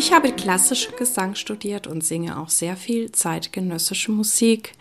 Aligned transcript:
Ich 0.00 0.12
habe 0.14 0.32
klassische 0.32 0.92
Gesang 0.92 1.34
studiert 1.34 1.86
und 1.86 2.02
singe 2.02 2.40
auch 2.40 2.48
sehr 2.48 2.74
viel 2.74 3.12
zeitgenössische 3.12 4.10
Musik. 4.10 4.72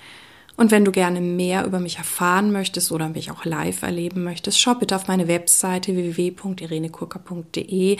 Und 0.55 0.71
wenn 0.71 0.85
du 0.85 0.93
gerne 0.93 1.19
mehr 1.19 1.65
über 1.65 1.81
mich 1.81 1.97
erfahren 1.97 2.53
möchtest 2.53 2.93
oder 2.93 3.09
mich 3.09 3.29
auch 3.29 3.43
live 3.43 3.81
erleben 3.81 4.23
möchtest, 4.23 4.61
schau 4.61 4.75
bitte 4.75 4.95
auf 4.95 5.09
meine 5.09 5.27
Webseite 5.27 5.93
www.irenekurka.de. 5.93 7.97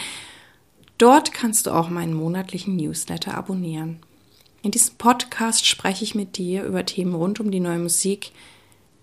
Dort 0.96 1.34
kannst 1.34 1.66
du 1.66 1.72
auch 1.72 1.90
meinen 1.90 2.14
monatlichen 2.14 2.76
Newsletter 2.76 3.36
abonnieren. 3.36 3.98
In 4.62 4.70
diesem 4.70 4.94
Podcast 4.94 5.66
spreche 5.66 6.04
ich 6.04 6.14
mit 6.14 6.38
dir 6.38 6.64
über 6.64 6.86
Themen 6.86 7.14
rund 7.14 7.38
um 7.38 7.50
die 7.50 7.60
neue 7.60 7.80
Musik. 7.80 8.32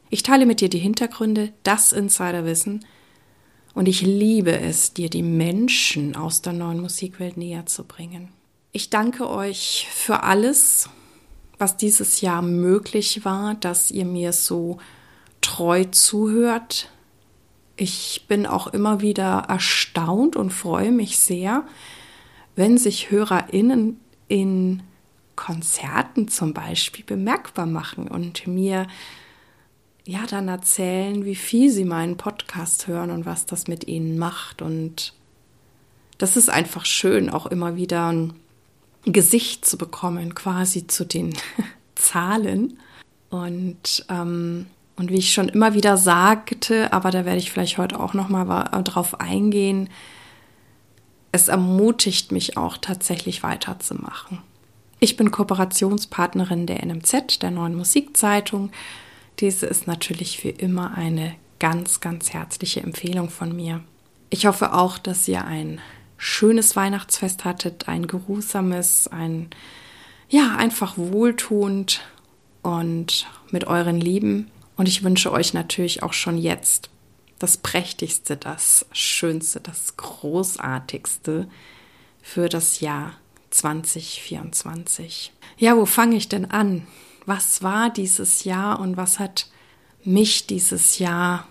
Ich 0.10 0.24
teile 0.24 0.48
mit 0.48 0.60
dir 0.60 0.70
die 0.70 0.80
Hintergründe, 0.80 1.54
das 1.62 1.92
Insiderwissen 1.92 2.84
und 3.78 3.88
ich 3.88 4.02
liebe 4.02 4.60
es, 4.60 4.94
dir 4.94 5.08
die 5.08 5.22
Menschen 5.22 6.16
aus 6.16 6.42
der 6.42 6.52
neuen 6.52 6.82
Musikwelt 6.82 7.38
näher 7.38 7.68
zu 7.68 7.84
bringen. 7.84 8.30
Ich 8.72 8.90
danke 8.90 9.30
euch 9.30 9.88
für 9.92 10.24
alles, 10.24 10.90
was 11.60 11.78
dieses 11.78 12.22
Jahr 12.22 12.42
möglich 12.42 13.24
war, 13.24 13.54
dass 13.54 13.92
ihr 13.92 14.06
mir 14.06 14.34
so 14.34 14.80
treu 15.42 15.84
zuhört. 15.92 16.90
Ich 17.76 18.26
bin 18.28 18.48
auch 18.48 18.66
immer 18.66 19.02
wieder 19.02 19.46
erstaunt 19.48 20.36
und 20.36 20.50
freue 20.50 20.92
mich 20.92 21.20
sehr, 21.20 21.64
wenn 22.56 22.80
sich 22.80 23.12
HörerInnen 23.12 24.00
in 24.28 24.82
Konzerten 25.36 26.30
zum 26.30 26.56
Beispiel 26.56 27.06
bemerkbar 27.06 27.68
machen 27.68 28.08
und 28.08 28.48
mir 28.48 28.88
ja 30.08 30.26
dann 30.26 30.48
erzählen, 30.48 31.26
wie 31.26 31.36
viel 31.36 31.70
sie 31.70 31.84
meinen 31.84 32.18
Podcast 32.18 32.88
hören 32.88 33.12
und 33.12 33.26
was 33.26 33.46
das 33.46 33.68
mit 33.68 33.88
ihnen 33.88 34.18
macht. 34.18 34.62
Und 34.62 35.14
das 36.18 36.38
ist 36.38 36.50
einfach 36.50 36.86
schön, 36.86 37.30
auch 37.30 37.46
immer 37.46 37.76
wieder 37.76 38.12
ein 38.12 38.34
Gesicht 39.06 39.66
zu 39.66 39.78
bekommen, 39.78 40.34
quasi 40.34 40.88
zu 40.88 41.06
den 41.06 41.34
Zahlen. 41.96 42.80
Und, 43.30 44.06
ähm, 44.10 44.68
und 44.96 45.12
wie 45.12 45.18
ich 45.18 45.34
schon 45.34 45.50
immer 45.50 45.74
wieder 45.74 45.98
sagte, 45.98 46.94
aber 46.94 47.12
da 47.12 47.26
werde 47.26 47.40
ich 47.40 47.52
vielleicht 47.52 47.78
heute 47.78 48.00
auch 48.00 48.14
noch 48.14 48.30
mal 48.30 48.66
drauf 48.84 49.20
eingehen, 49.20 49.90
es 51.34 51.50
ermutigt 51.50 52.32
mich 52.32 52.56
auch 52.56 52.78
tatsächlich 52.78 53.44
weiterzumachen. 53.44 54.40
Ich 55.00 55.18
bin 55.18 55.30
Kooperationspartnerin 55.32 56.66
der 56.66 56.84
NMZ, 56.84 57.42
der 57.42 57.52
neuen 57.52 57.76
Musikzeitung. 57.76 58.72
Diese 59.40 59.66
ist 59.66 59.88
natürlich 59.88 60.44
wie 60.44 60.50
immer 60.50 60.98
eine 60.98 61.36
ganz, 61.60 62.00
ganz 62.00 62.34
herzliche 62.34 62.82
Empfehlung 62.82 63.30
von 63.30 63.56
mir. 63.56 63.84
Ich 64.30 64.46
hoffe 64.46 64.74
auch, 64.74 64.98
dass 64.98 65.28
ihr 65.28 65.46
ein 65.46 65.80
schönes 66.18 66.76
Weihnachtsfest 66.76 67.46
hattet, 67.46 67.88
ein 67.88 68.08
geruhsames, 68.08 69.08
ein 69.08 69.50
ja, 70.30 70.56
einfach 70.58 70.98
wohltuend 70.98 72.02
und 72.62 73.28
mit 73.52 73.66
euren 73.66 74.02
Lieben. 74.02 74.52
Und 74.76 74.88
ich 74.88 75.04
wünsche 75.04 75.32
euch 75.32 75.54
natürlich 75.54 76.04
auch 76.04 76.14
schon 76.14 76.38
jetzt 76.38 76.90
das 77.40 77.58
Prächtigste, 77.58 78.36
das 78.36 78.86
Schönste, 78.92 79.60
das 79.60 79.96
Großartigste 79.96 81.48
für 82.22 82.50
das 82.50 82.80
Jahr 82.80 83.14
2024. 83.52 85.32
Ja, 85.58 85.78
wo 85.78 85.86
fange 85.86 86.18
ich 86.18 86.28
denn 86.28 86.52
an? 86.52 86.86
Was 87.28 87.62
war 87.62 87.92
dieses 87.92 88.46
Jahr 88.46 88.80
und 88.80 88.98
was 88.98 89.20
hat 89.20 89.48
mich 90.04 90.48
dieses 90.48 90.98
Jahr 90.98 91.46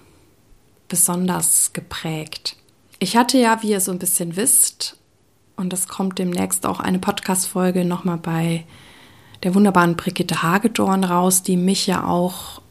besonders 0.88 1.72
geprägt. 1.74 2.56
Ich 2.98 3.16
hatte 3.16 3.38
ja, 3.38 3.62
wie 3.62 3.70
ihr 3.70 3.80
so 3.80 3.92
ein 3.92 3.98
bisschen 3.98 4.36
wisst, 4.36 4.96
und 5.56 5.72
das 5.72 5.86
kommt 5.86 6.18
demnächst 6.18 6.66
auch 6.66 6.80
eine 6.80 6.98
Podcast-Folge 6.98 7.84
nochmal 7.84 8.18
bei 8.18 8.64
der 9.42 9.54
wunderbaren 9.54 9.96
Brigitte 9.96 10.42
Hagedorn 10.42 11.04
raus, 11.04 11.42
die 11.42 11.56
mich 11.56 11.86
ja 11.86 12.06
auch 12.06 12.62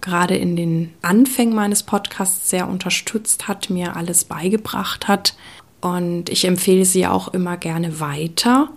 gerade 0.00 0.36
in 0.36 0.56
den 0.56 0.94
Anfängen 1.02 1.54
meines 1.54 1.82
Podcasts 1.82 2.48
sehr 2.48 2.68
unterstützt 2.68 3.48
hat, 3.48 3.68
mir 3.68 3.96
alles 3.96 4.24
beigebracht 4.24 5.08
hat. 5.08 5.34
Und 5.82 6.30
ich 6.30 6.46
empfehle 6.46 6.86
sie 6.86 7.06
auch 7.06 7.28
immer 7.28 7.58
gerne 7.58 8.00
weiter 8.00 8.70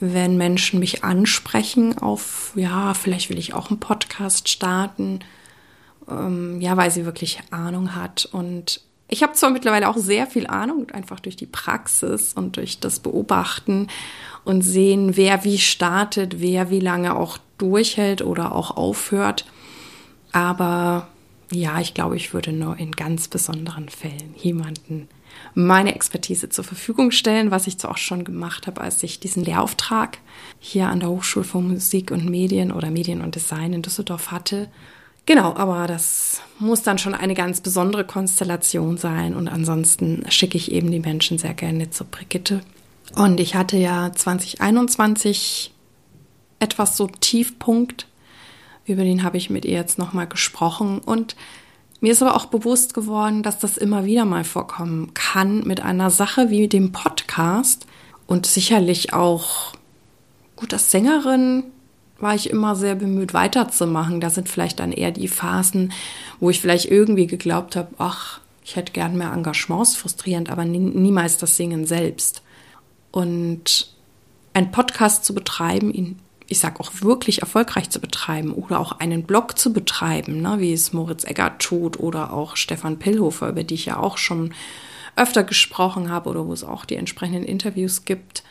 wenn 0.00 0.36
Menschen 0.36 0.80
mich 0.80 1.04
ansprechen 1.04 1.98
auf, 1.98 2.52
ja, 2.56 2.94
vielleicht 2.94 3.28
will 3.30 3.38
ich 3.38 3.54
auch 3.54 3.70
einen 3.70 3.80
Podcast 3.80 4.48
starten, 4.48 5.20
ähm, 6.08 6.60
ja, 6.60 6.76
weil 6.76 6.90
sie 6.90 7.04
wirklich 7.04 7.40
Ahnung 7.50 7.94
hat. 7.94 8.28
Und 8.32 8.80
ich 9.08 9.22
habe 9.22 9.34
zwar 9.34 9.50
mittlerweile 9.50 9.88
auch 9.88 9.98
sehr 9.98 10.26
viel 10.26 10.46
Ahnung, 10.46 10.90
einfach 10.90 11.20
durch 11.20 11.36
die 11.36 11.46
Praxis 11.46 12.32
und 12.32 12.56
durch 12.56 12.80
das 12.80 13.00
Beobachten 13.00 13.88
und 14.44 14.62
sehen, 14.62 15.16
wer 15.16 15.44
wie 15.44 15.58
startet, 15.58 16.40
wer 16.40 16.70
wie 16.70 16.80
lange 16.80 17.14
auch 17.14 17.38
durchhält 17.58 18.22
oder 18.22 18.54
auch 18.54 18.76
aufhört. 18.76 19.44
Aber 20.32 21.08
ja, 21.52 21.80
ich 21.80 21.92
glaube, 21.92 22.16
ich 22.16 22.32
würde 22.32 22.52
nur 22.52 22.78
in 22.78 22.92
ganz 22.92 23.28
besonderen 23.28 23.88
Fällen 23.88 24.34
jemanden 24.36 25.08
meine 25.54 25.94
Expertise 25.94 26.48
zur 26.48 26.64
Verfügung 26.64 27.10
stellen, 27.10 27.50
was 27.50 27.66
ich 27.66 27.78
zwar 27.78 27.92
auch 27.92 27.98
schon 27.98 28.24
gemacht 28.24 28.66
habe, 28.66 28.80
als 28.80 29.02
ich 29.02 29.20
diesen 29.20 29.44
Lehrauftrag 29.44 30.18
hier 30.58 30.88
an 30.88 31.00
der 31.00 31.10
Hochschule 31.10 31.44
für 31.44 31.60
Musik 31.60 32.10
und 32.10 32.28
Medien 32.28 32.72
oder 32.72 32.90
Medien 32.90 33.20
und 33.20 33.34
Design 33.34 33.72
in 33.72 33.82
Düsseldorf 33.82 34.30
hatte. 34.30 34.68
Genau, 35.26 35.54
aber 35.54 35.86
das 35.86 36.40
muss 36.58 36.82
dann 36.82 36.98
schon 36.98 37.14
eine 37.14 37.34
ganz 37.34 37.60
besondere 37.60 38.04
Konstellation 38.04 38.96
sein 38.96 39.34
und 39.34 39.48
ansonsten 39.48 40.24
schicke 40.28 40.56
ich 40.56 40.72
eben 40.72 40.90
die 40.90 41.00
Menschen 41.00 41.38
sehr 41.38 41.54
gerne 41.54 41.90
zur 41.90 42.06
Brigitte. 42.06 42.62
Und 43.14 43.40
ich 43.40 43.54
hatte 43.54 43.76
ja 43.76 44.12
2021 44.12 45.72
etwas 46.58 46.96
so 46.96 47.06
Tiefpunkt, 47.06 48.06
über 48.86 49.04
den 49.04 49.22
habe 49.22 49.36
ich 49.36 49.50
mit 49.50 49.64
ihr 49.64 49.74
jetzt 49.74 49.98
nochmal 49.98 50.26
gesprochen 50.26 50.98
und 50.98 51.36
mir 52.00 52.12
ist 52.12 52.22
aber 52.22 52.36
auch 52.36 52.46
bewusst 52.46 52.94
geworden, 52.94 53.42
dass 53.42 53.58
das 53.58 53.76
immer 53.76 54.04
wieder 54.04 54.24
mal 54.24 54.44
vorkommen 54.44 55.12
kann 55.14 55.60
mit 55.66 55.80
einer 55.80 56.10
Sache 56.10 56.50
wie 56.50 56.68
dem 56.68 56.92
Podcast 56.92 57.86
und 58.26 58.46
sicherlich 58.46 59.12
auch 59.12 59.74
gut 60.56 60.72
als 60.72 60.90
Sängerin 60.90 61.64
war 62.18 62.34
ich 62.34 62.50
immer 62.50 62.76
sehr 62.76 62.94
bemüht 62.94 63.34
weiterzumachen. 63.34 64.20
Da 64.20 64.30
sind 64.30 64.48
vielleicht 64.48 64.78
dann 64.78 64.92
eher 64.92 65.10
die 65.10 65.28
Phasen, 65.28 65.92
wo 66.38 66.50
ich 66.50 66.60
vielleicht 66.60 66.90
irgendwie 66.90 67.26
geglaubt 67.26 67.76
habe, 67.76 67.94
ach, 67.98 68.40
ich 68.62 68.76
hätte 68.76 68.92
gern 68.92 69.16
mehr 69.16 69.32
Engagements, 69.32 69.96
frustrierend, 69.96 70.50
aber 70.50 70.64
niemals 70.64 71.38
das 71.38 71.56
Singen 71.56 71.86
selbst. 71.86 72.42
Und 73.10 73.90
ein 74.52 74.70
Podcast 74.70 75.24
zu 75.24 75.34
betreiben, 75.34 75.92
ihn 75.92 76.18
ich 76.50 76.58
sag 76.58 76.80
auch 76.80 76.90
wirklich 77.00 77.42
erfolgreich 77.42 77.90
zu 77.90 78.00
betreiben 78.00 78.52
oder 78.52 78.80
auch 78.80 78.98
einen 78.98 79.22
Blog 79.22 79.56
zu 79.56 79.72
betreiben, 79.72 80.42
ne, 80.42 80.56
wie 80.58 80.72
es 80.72 80.92
Moritz 80.92 81.24
Eggert 81.24 81.62
tut 81.62 82.00
oder 82.00 82.32
auch 82.32 82.56
Stefan 82.56 82.98
Pillhofer, 82.98 83.48
über 83.48 83.62
die 83.62 83.74
ich 83.74 83.86
ja 83.86 83.98
auch 83.98 84.18
schon 84.18 84.52
öfter 85.14 85.44
gesprochen 85.44 86.10
habe 86.10 86.28
oder 86.28 86.44
wo 86.46 86.52
es 86.52 86.64
auch 86.64 86.84
die 86.84 86.96
entsprechenden 86.96 87.44
Interviews 87.44 88.04
gibt, 88.04 88.42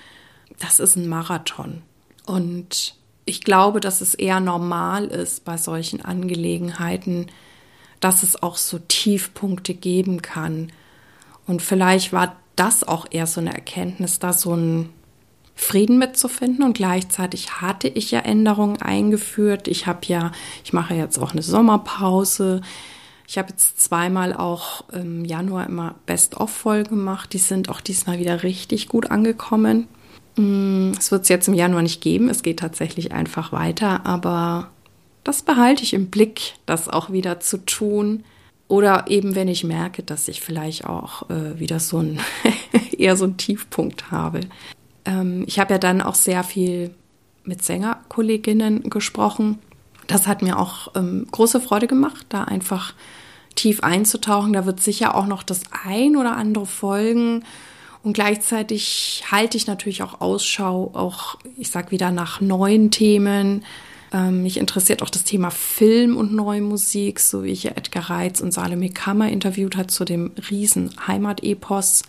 das 0.59 0.79
ist 0.79 0.95
ein 0.95 1.09
Marathon. 1.09 1.81
Und 2.25 2.95
ich 3.25 3.43
glaube, 3.43 3.81
dass 3.81 3.99
es 3.99 4.13
eher 4.13 4.39
normal 4.39 5.07
ist 5.07 5.43
bei 5.43 5.57
solchen 5.57 6.03
Angelegenheiten, 6.03 7.27
dass 7.99 8.23
es 8.23 8.41
auch 8.41 8.55
so 8.55 8.79
Tiefpunkte 8.79 9.73
geben 9.73 10.21
kann. 10.21 10.71
Und 11.45 11.61
vielleicht 11.61 12.13
war 12.13 12.37
das 12.55 12.85
auch 12.85 13.07
eher 13.11 13.27
so 13.27 13.41
eine 13.41 13.53
Erkenntnis, 13.53 14.19
da 14.19 14.31
so 14.31 14.55
ein 14.55 14.89
Frieden 15.59 15.97
mitzufinden 15.97 16.63
und 16.63 16.73
gleichzeitig 16.73 17.61
hatte 17.61 17.89
ich 17.89 18.11
ja 18.11 18.21
Änderungen 18.21 18.81
eingeführt. 18.81 19.67
Ich 19.67 19.87
habe 19.87 19.99
ja, 20.03 20.31
ich 20.63 20.71
mache 20.71 20.95
jetzt 20.95 21.19
auch 21.19 21.33
eine 21.33 21.41
Sommerpause. 21.41 22.61
Ich 23.27 23.37
habe 23.37 23.49
jetzt 23.49 23.79
zweimal 23.81 24.33
auch 24.33 24.89
im 24.89 25.25
Januar 25.25 25.67
immer 25.67 25.95
Best-of-Folgen 26.05 26.95
gemacht. 26.95 27.33
Die 27.33 27.39
sind 27.39 27.69
auch 27.69 27.81
diesmal 27.81 28.19
wieder 28.19 28.41
richtig 28.41 28.87
gut 28.87 29.11
angekommen. 29.11 29.89
Mm, 30.37 30.93
es 30.97 31.11
wird 31.11 31.23
es 31.23 31.29
jetzt 31.29 31.49
im 31.49 31.53
Januar 31.53 31.81
nicht 31.81 32.01
geben. 32.01 32.29
Es 32.29 32.41
geht 32.41 32.59
tatsächlich 32.59 33.11
einfach 33.11 33.51
weiter, 33.51 34.05
aber 34.05 34.71
das 35.25 35.41
behalte 35.41 35.83
ich 35.83 35.93
im 35.93 36.09
Blick, 36.09 36.53
das 36.65 36.87
auch 36.87 37.11
wieder 37.11 37.41
zu 37.41 37.63
tun. 37.65 38.23
Oder 38.69 39.05
eben, 39.09 39.35
wenn 39.35 39.49
ich 39.49 39.65
merke, 39.65 40.03
dass 40.03 40.29
ich 40.29 40.39
vielleicht 40.39 40.85
auch 40.85 41.29
äh, 41.29 41.59
wieder 41.59 41.81
so 41.81 41.99
ein 41.99 42.21
eher 42.97 43.17
so 43.17 43.25
einen 43.25 43.37
Tiefpunkt 43.37 44.09
habe 44.09 44.39
ähm, 45.05 45.43
ich 45.47 45.59
habe 45.59 45.73
ja 45.73 45.77
dann 45.77 46.01
auch 46.01 46.15
sehr 46.15 46.43
viel 46.43 46.93
mit 47.43 47.63
Sängerkolleginnen 47.63 48.89
gesprochen. 48.89 49.59
Das 50.07 50.27
hat 50.27 50.41
mir 50.41 50.57
auch 50.57 50.95
ähm, 50.95 51.27
große 51.31 51.61
Freude 51.61 51.87
gemacht, 51.87 52.25
da 52.29 52.43
einfach 52.43 52.93
tief 53.55 53.81
einzutauchen. 53.81 54.53
Da 54.53 54.65
wird 54.65 54.79
sicher 54.79 55.15
auch 55.15 55.25
noch 55.25 55.43
das 55.43 55.61
ein 55.85 56.15
oder 56.15 56.35
andere 56.35 56.65
folgen. 56.65 57.43
Und 58.01 58.13
gleichzeitig 58.13 59.23
halte 59.29 59.57
ich 59.57 59.67
natürlich 59.67 60.03
auch 60.03 60.21
Ausschau, 60.21 60.91
auch, 60.93 61.37
ich 61.57 61.69
sag 61.69 61.91
wieder, 61.91 62.11
nach 62.11 62.39
neuen 62.39 62.91
Themen. 62.91 63.65
Ähm, 64.13 64.43
mich 64.43 64.57
interessiert 64.57 65.03
auch 65.03 65.09
das 65.09 65.25
Thema 65.25 65.51
Film 65.51 66.15
und 66.15 66.33
neue 66.33 66.61
Musik, 66.61 67.19
so 67.19 67.43
wie 67.43 67.51
ich 67.51 67.65
Edgar 67.65 68.09
Reitz 68.09 68.39
und 68.39 68.53
Salome 68.53 68.89
Kammer 68.89 69.29
interviewt 69.29 69.75
hat 69.75 69.91
zu 69.91 70.05
dem 70.05 70.31
riesen 70.49 70.91
Heimatepos. 71.07 72.03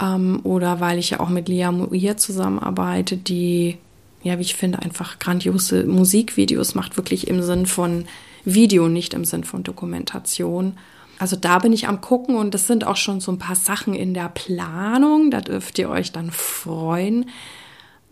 Ähm, 0.00 0.40
oder 0.44 0.80
weil 0.80 0.98
ich 0.98 1.10
ja 1.10 1.20
auch 1.20 1.28
mit 1.28 1.48
Lia 1.48 1.70
Muir 1.72 2.16
zusammenarbeite, 2.16 3.16
die, 3.16 3.78
ja, 4.22 4.38
wie 4.38 4.42
ich 4.42 4.54
finde, 4.54 4.80
einfach 4.80 5.18
grandiose 5.18 5.84
Musikvideos 5.84 6.74
macht, 6.74 6.96
wirklich 6.96 7.28
im 7.28 7.42
Sinn 7.42 7.66
von 7.66 8.06
Video, 8.44 8.88
nicht 8.88 9.14
im 9.14 9.24
Sinn 9.24 9.44
von 9.44 9.62
Dokumentation. 9.62 10.78
Also 11.18 11.36
da 11.36 11.58
bin 11.58 11.74
ich 11.74 11.86
am 11.86 12.00
gucken 12.00 12.36
und 12.36 12.54
das 12.54 12.66
sind 12.66 12.84
auch 12.84 12.96
schon 12.96 13.20
so 13.20 13.30
ein 13.30 13.38
paar 13.38 13.56
Sachen 13.56 13.94
in 13.94 14.14
der 14.14 14.30
Planung. 14.30 15.30
Da 15.30 15.42
dürft 15.42 15.78
ihr 15.78 15.90
euch 15.90 16.12
dann 16.12 16.30
freuen, 16.30 17.28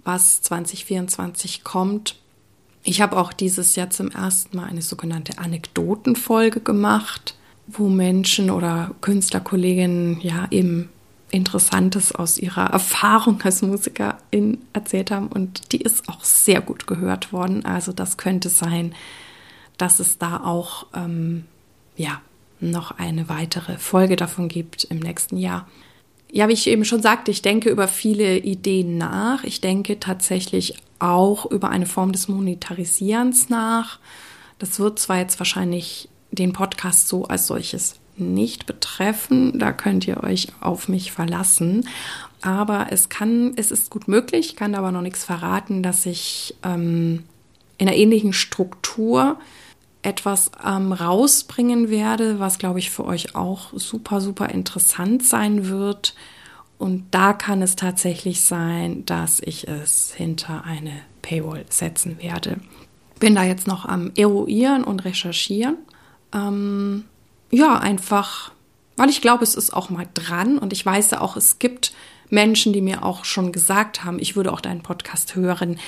was 0.05 0.43
2024 0.43 1.65
kommt. 1.65 2.17
Ich 2.85 3.01
habe 3.01 3.17
auch 3.17 3.33
dieses 3.33 3.77
Jahr 3.77 3.89
zum 3.89 4.11
ersten 4.11 4.59
Mal 4.59 4.67
eine 4.67 4.83
sogenannte 4.83 5.39
Anekdotenfolge 5.39 6.61
gemacht, 6.61 7.35
wo 7.67 7.89
Menschen 7.89 8.51
oder 8.51 8.95
Künstlerkolleginnen 9.01 10.21
ja 10.21 10.47
eben 10.51 10.91
Interessantes 11.31 12.13
aus 12.13 12.39
ihrer 12.39 12.67
Erfahrung 12.71 13.41
als 13.43 13.63
Musikerin 13.63 14.59
erzählt 14.73 15.11
haben 15.11 15.29
und 15.29 15.73
die 15.73 15.81
ist 15.83 16.09
auch 16.09 16.25
sehr 16.25 16.61
gut 16.61 16.87
gehört 16.87 17.33
worden. 17.33 17.65
Also 17.65 17.93
das 17.93 18.17
könnte 18.17 18.49
sein, 18.49 18.95
dass 19.77 20.01
es 20.01 20.19
da 20.19 20.43
auch 20.43 20.87
ähm, 20.95 21.45
ja 21.97 22.21
noch 22.61 22.99
eine 22.99 23.29
weitere 23.29 23.79
Folge 23.79 24.17
davon 24.17 24.49
gibt 24.49 24.85
im 24.85 24.99
nächsten 24.99 25.37
Jahr. 25.37 25.69
Ja, 26.31 26.49
wie 26.49 26.53
ich 26.53 26.67
eben 26.67 26.85
schon 26.85 27.03
sagte, 27.03 27.31
ich 27.31 27.43
denke 27.43 27.71
über 27.71 27.89
viele 27.89 28.39
Ideen 28.39 28.99
nach. 28.99 29.45
Ich 29.45 29.61
denke 29.61 30.01
tatsächlich 30.01 30.75
auch 30.99 31.47
über 31.47 31.71
eine 31.71 31.87
Form 31.87 32.13
des 32.13 32.29
Monetarisierens 32.29 33.49
nach. 33.49 33.99
Das 34.59 34.79
wird 34.79 34.99
zwar 34.99 35.19
jetzt 35.19 35.39
wahrscheinlich 35.39 36.09
den 36.31 36.53
Podcast 36.53 37.09
so 37.09 37.25
als 37.25 37.47
solches 37.47 37.97
nicht 38.21 38.67
betreffen. 38.67 39.59
Da 39.59 39.73
könnt 39.73 40.07
ihr 40.07 40.23
euch 40.23 40.49
auf 40.61 40.89
mich 40.89 41.13
verlassen. 41.13 41.89
Aber 42.41 42.89
es 42.91 43.09
kann, 43.09 43.53
es 43.57 43.71
ist 43.71 43.91
gut 43.91 44.09
möglich, 44.09 44.57
kann 44.57 44.75
aber 44.75 44.93
noch 44.93 45.03
nichts 45.03 45.25
verraten, 45.25 45.83
dass 45.83 46.07
ich 46.07 46.55
ähm, 46.63 47.25
in 47.79 47.89
einer 47.89 47.97
ähnlichen 47.97 48.33
Struktur 48.33 49.39
etwas 50.03 50.51
ähm, 50.65 50.93
rausbringen 50.93 51.91
werde, 51.91 52.39
was 52.39 52.59
glaube 52.59 52.79
ich 52.79 52.91
für 52.91 53.05
euch 53.05 53.35
auch 53.35 53.73
super, 53.75 54.21
super 54.21 54.49
interessant 54.51 55.25
sein 55.25 55.69
wird. 55.69 56.15
Und 56.79 57.07
da 57.11 57.33
kann 57.33 57.61
es 57.61 57.75
tatsächlich 57.75 58.43
sein, 58.43 59.05
dass 59.05 59.41
ich 59.41 59.67
es 59.67 60.15
hinter 60.15 60.65
eine 60.65 60.93
Paywall 61.23 61.65
setzen 61.69 62.19
werde. 62.21 62.59
Bin 63.19 63.35
da 63.35 63.43
jetzt 63.43 63.67
noch 63.67 63.85
am 63.85 64.13
Eruieren 64.17 64.85
und 64.85 65.05
Recherchieren. 65.05 65.77
Ähm, 66.33 67.05
ja, 67.51 67.79
einfach, 67.79 68.53
weil 68.97 69.11
ich 69.11 69.21
glaube, 69.21 69.45
es 69.45 69.55
ist 69.55 69.73
auch 69.73 69.91
mal 69.91 70.07
dran 70.15 70.59
und 70.59 70.73
ich 70.73 70.85
weiß 70.85 71.15
auch, 71.15 71.37
es 71.37 71.59
gibt 71.59 71.93
Menschen, 72.31 72.73
die 72.73 72.83
mir 72.83 73.05
auch 73.05 73.25
schon 73.25 73.53
gesagt 73.53 74.05
haben, 74.05 74.19
ich 74.19 74.37
würde 74.37 74.53
auch 74.53 74.61
deinen 74.61 74.83
Podcast 74.83 75.35
hören, 75.35 75.79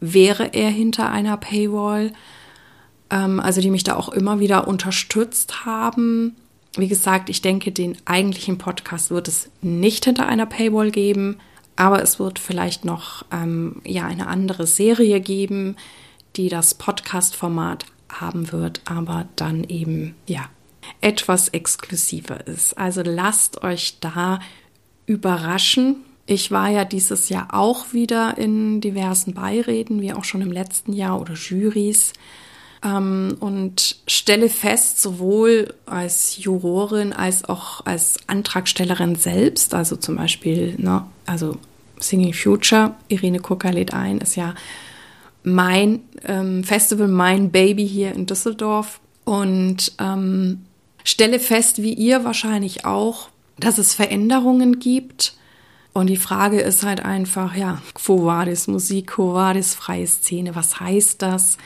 wäre 0.00 0.52
er 0.54 0.70
hinter 0.70 1.10
einer 1.10 1.36
Paywall. 1.36 2.12
Ähm, 3.10 3.40
also 3.40 3.60
die 3.60 3.70
mich 3.70 3.84
da 3.84 3.96
auch 3.96 4.08
immer 4.08 4.40
wieder 4.40 4.68
unterstützt 4.68 5.64
haben. 5.64 6.36
Wie 6.76 6.88
gesagt, 6.88 7.30
ich 7.30 7.42
denke, 7.42 7.72
den 7.72 7.96
eigentlichen 8.04 8.58
Podcast 8.58 9.10
wird 9.10 9.28
es 9.28 9.50
nicht 9.62 10.04
hinter 10.04 10.26
einer 10.26 10.46
Paywall 10.46 10.90
geben, 10.90 11.38
aber 11.76 12.02
es 12.02 12.18
wird 12.18 12.38
vielleicht 12.38 12.84
noch 12.84 13.24
ähm, 13.32 13.80
ja 13.84 14.06
eine 14.06 14.26
andere 14.26 14.66
Serie 14.66 15.20
geben, 15.20 15.76
die 16.36 16.48
das 16.48 16.74
Podcast-Format 16.74 17.86
haben 18.08 18.52
wird, 18.52 18.82
aber 18.84 19.26
dann 19.36 19.64
eben 19.64 20.14
ja 20.26 20.48
etwas 21.00 21.48
exklusiver 21.48 22.46
ist. 22.46 22.76
Also 22.76 23.02
lasst 23.02 23.62
euch 23.62 23.98
da 24.00 24.40
überraschen. 25.06 25.96
Ich 26.26 26.50
war 26.50 26.68
ja 26.68 26.84
dieses 26.84 27.28
Jahr 27.28 27.48
auch 27.52 27.92
wieder 27.92 28.36
in 28.36 28.80
diversen 28.80 29.34
Beiräten, 29.34 30.02
wie 30.02 30.12
auch 30.12 30.24
schon 30.24 30.42
im 30.42 30.52
letzten 30.52 30.92
Jahr 30.92 31.20
oder 31.20 31.34
Jurys. 31.34 32.12
Ähm, 32.84 33.36
und 33.40 33.96
stelle 34.06 34.48
fest, 34.48 35.00
sowohl 35.00 35.74
als 35.86 36.36
Jurorin 36.36 37.12
als 37.12 37.44
auch 37.44 37.84
als 37.86 38.18
Antragstellerin 38.28 39.16
selbst, 39.16 39.74
also 39.74 39.96
zum 39.96 40.16
Beispiel, 40.16 40.74
ne, 40.78 41.04
also 41.26 41.56
Singing 41.98 42.34
Future, 42.34 42.94
Irene 43.08 43.40
Kucker 43.40 43.72
lädt 43.72 43.94
ein, 43.94 44.18
ist 44.18 44.36
ja 44.36 44.54
mein 45.42 46.00
ähm, 46.24 46.62
Festival, 46.64 47.08
mein 47.08 47.50
Baby 47.50 47.86
hier 47.86 48.12
in 48.12 48.26
Düsseldorf. 48.26 49.00
Und 49.24 49.92
ähm, 49.98 50.64
stelle 51.08 51.40
fest, 51.40 51.82
wie 51.82 51.94
ihr 51.94 52.24
wahrscheinlich 52.24 52.84
auch, 52.84 53.30
dass 53.58 53.78
es 53.78 53.94
Veränderungen 53.94 54.78
gibt. 54.78 55.34
Und 55.94 56.08
die 56.08 56.16
Frage 56.16 56.60
ist 56.60 56.84
halt 56.84 57.00
einfach, 57.00 57.56
ja, 57.56 57.80
Quo 57.94 58.26
Vadis 58.26 58.66
Musik, 58.66 59.08
Quo 59.08 59.32
Vadis 59.32 59.74
freie 59.74 60.06
Szene, 60.06 60.54
was 60.54 60.78
heißt 60.78 61.22
das? 61.22 61.56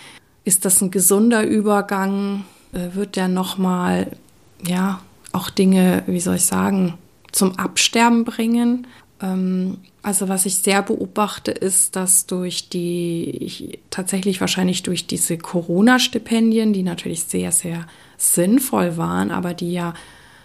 Ist 0.44 0.64
das 0.64 0.80
ein 0.80 0.90
gesunder 0.90 1.44
Übergang? 1.44 2.44
Äh, 2.72 2.94
wird 2.94 3.16
der 3.16 3.28
nochmal, 3.28 4.16
ja, 4.64 5.02
auch 5.32 5.50
Dinge, 5.50 6.04
wie 6.06 6.20
soll 6.20 6.36
ich 6.36 6.46
sagen, 6.46 6.94
zum 7.32 7.58
Absterben 7.58 8.24
bringen? 8.24 8.86
Ähm, 9.20 9.78
also 10.02 10.28
was 10.28 10.46
ich 10.46 10.56
sehr 10.58 10.82
beobachte, 10.82 11.50
ist, 11.50 11.96
dass 11.96 12.26
durch 12.26 12.68
die, 12.68 13.80
tatsächlich 13.90 14.40
wahrscheinlich 14.40 14.82
durch 14.82 15.06
diese 15.06 15.36
Corona-Stipendien, 15.36 16.72
die 16.72 16.82
natürlich 16.82 17.24
sehr, 17.24 17.52
sehr 17.52 17.86
sinnvoll 18.22 18.96
waren, 18.96 19.30
aber 19.30 19.54
die 19.54 19.72
ja 19.72 19.94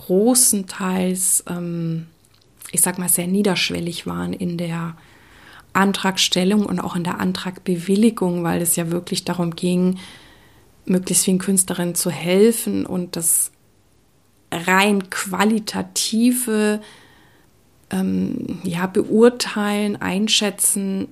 großenteils, 0.06 1.44
ähm, 1.50 2.08
ich 2.72 2.82
sag 2.82 2.98
mal, 2.98 3.10
sehr 3.10 3.28
niederschwellig 3.28 4.08
waren 4.08 4.34
in 4.34 4.58
der 4.58 4.96
Antragstellung 5.74 6.66
und 6.66 6.80
auch 6.80 6.96
in 6.96 7.04
der 7.04 7.20
Antragbewilligung, 7.20 8.44
weil 8.44 8.62
es 8.62 8.76
ja 8.76 8.90
wirklich 8.90 9.26
darum 9.26 9.56
ging, 9.56 10.00
möglichst 10.86 11.26
vielen 11.26 11.38
Künstlerinnen 11.38 11.96
zu 11.96 12.10
helfen 12.10 12.86
und 12.86 13.16
das 13.16 13.52
rein 14.52 15.10
qualitative 15.10 16.82
ähm, 17.92 18.60
ja, 18.64 18.88
beurteilen, 18.88 20.02
einschätzen 20.02 21.10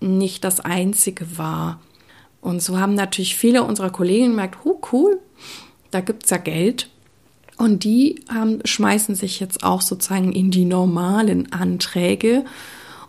nicht 0.00 0.44
das 0.44 0.60
einzige 0.60 1.38
war. 1.38 1.80
Und 2.40 2.62
so 2.62 2.78
haben 2.78 2.94
natürlich 2.94 3.34
viele 3.36 3.64
unserer 3.64 3.90
Kollegen 3.90 4.30
gemerkt, 4.30 4.58
oh 4.64 4.80
cool, 4.92 5.20
da 5.96 6.02
gibt 6.02 6.24
es 6.24 6.30
ja 6.30 6.36
Geld. 6.36 6.90
Und 7.56 7.84
die 7.84 8.22
haben, 8.28 8.60
schmeißen 8.64 9.14
sich 9.14 9.40
jetzt 9.40 9.64
auch 9.64 9.80
sozusagen 9.80 10.32
in 10.32 10.50
die 10.50 10.66
normalen 10.66 11.52
Anträge. 11.54 12.44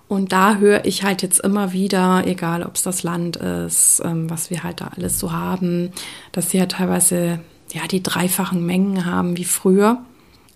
Und 0.08 0.32
da 0.32 0.56
höre 0.56 0.86
ich 0.86 1.04
halt 1.04 1.22
jetzt 1.22 1.42
immer 1.42 1.74
wieder, 1.74 2.26
egal 2.26 2.64
ob 2.64 2.76
es 2.76 2.84
das 2.84 3.04
Land 3.04 3.36
ist, 3.36 4.02
ähm, 4.06 4.30
was 4.30 4.50
wir 4.50 4.64
halt 4.64 4.80
da 4.80 4.92
alles 4.96 5.20
so 5.20 5.34
haben, 5.34 5.92
dass 6.32 6.52
sie 6.52 6.58
ja 6.58 6.62
halt 6.62 6.72
teilweise 6.72 7.40
ja 7.74 7.86
die 7.92 8.02
dreifachen 8.02 8.66
Mengen 8.66 9.06
haben 9.06 9.36
wie 9.36 9.44
früher. 9.44 10.02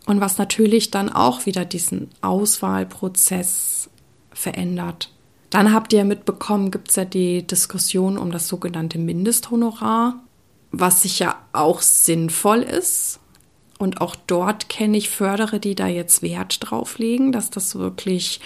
Und 0.06 0.22
was 0.22 0.38
natürlich 0.38 0.90
dann 0.90 1.10
auch 1.10 1.46
wieder 1.46 1.66
diesen 1.66 2.10
Auswahlprozess 2.22 3.90
verändert. 4.32 5.12
Dann 5.50 5.74
habt 5.74 5.92
ihr 5.92 6.06
mitbekommen, 6.06 6.72
gibt 6.72 6.92
es 6.92 6.96
ja 6.96 7.04
die 7.04 7.46
Diskussion 7.46 8.18
um 8.18 8.32
das 8.32 8.48
sogenannte 8.48 9.00
Mindesthonorar 9.00 10.16
was 10.72 11.02
sicher 11.02 11.36
auch 11.54 11.82
sinnvoll 11.82 12.62
ist. 12.62 13.20
Und 13.78 14.00
auch 14.00 14.16
dort 14.28 14.70
kenne 14.70 14.98
ich 14.98 15.10
Fördere, 15.10 15.60
die 15.60 15.76
da 15.76 15.88
jetzt 15.88 16.22
Wert 16.22 16.58
drauf 16.62 17.00
legen, 17.00 17.32
dass 17.32 17.50
das 17.50 17.76
wirklich 17.76 18.40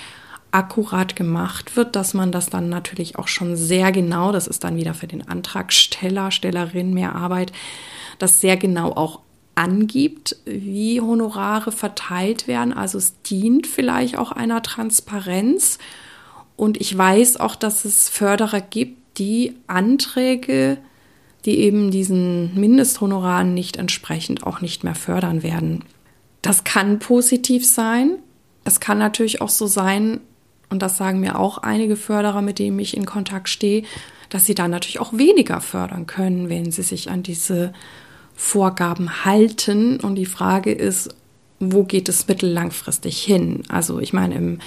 akkurat 0.52 1.18
gemacht 1.18 1.76
wird, 1.76 1.98
dass 1.98 2.14
man 2.14 2.32
das 2.32 2.46
dann 2.46 2.70
natürlich 2.70 3.20
auch 3.20 3.28
schon 3.28 3.58
sehr 3.58 3.92
genau, 3.92 4.32
das 4.32 4.48
ist 4.48 4.64
dann 4.64 4.78
wieder 4.78 4.94
für 4.94 5.08
den 5.08 5.28
Antragsteller, 5.28 6.32
Stellerin 6.32 6.94
mehr 6.94 7.14
Arbeit, 7.14 7.52
das 8.20 8.40
sehr 8.40 8.56
genau 8.56 8.94
auch 8.94 9.20
angibt, 9.56 10.38
wie 10.46 11.02
Honorare 11.02 11.74
verteilt 11.74 12.48
werden. 12.48 12.72
Also 12.74 12.98
es 12.98 13.22
dient 13.24 13.68
vielleicht 13.68 14.18
auch 14.18 14.32
einer 14.32 14.62
Transparenz. 14.62 15.78
Und 16.56 16.80
ich 16.80 16.98
weiß 16.98 17.38
auch, 17.38 17.56
dass 17.56 17.84
es 17.84 18.08
Förderer 18.08 18.62
gibt, 18.62 19.20
die 19.20 19.56
Anträge 19.68 20.78
die 21.46 21.60
eben 21.60 21.92
diesen 21.92 22.60
Mindesthonoraren 22.60 23.54
nicht 23.54 23.78
entsprechend 23.78 24.44
auch 24.44 24.62
nicht 24.62 24.84
mehr 24.84 24.96
fördern 24.96 25.44
werden. 25.44 25.84
Das 26.42 26.64
kann 26.64 27.00
positiv 27.00 27.66
sein. 27.66 28.18
Es 28.64 28.80
kann 28.80 28.98
natürlich 28.98 29.42
auch 29.42 29.50
so 29.50 29.68
sein, 29.68 30.22
und 30.70 30.82
das 30.82 30.98
sagen 30.98 31.20
mir 31.20 31.38
auch 31.38 31.60
einige 31.60 31.96
Förderer, 31.96 32.42
mit 32.42 32.60
denen 32.60 32.80
ich 32.80 32.98
in 32.98 33.06
Kontakt 33.06 33.50
stehe, 33.50 33.84
dass 34.30 34.46
sie 34.46 34.56
dann 34.56 34.72
natürlich 34.72 35.00
auch 35.00 35.14
weniger 35.14 35.62
fördern 35.62 36.08
können, 36.08 36.50
wenn 36.50 36.72
sie 36.72 36.82
sich 36.82 37.10
an 37.10 37.22
diese 37.22 37.74
Vorgaben 38.34 39.24
halten. 39.24 40.00
Und 40.00 40.16
die 40.16 40.26
Frage 40.26 40.72
ist, 40.72 41.16
wo 41.60 41.84
geht 41.84 42.10
es 42.10 42.28
mittellangfristig 42.28 43.22
hin? 43.22 43.64
Also 43.70 44.00
ich 44.00 44.14
meine, 44.14 44.36
im 44.36 44.60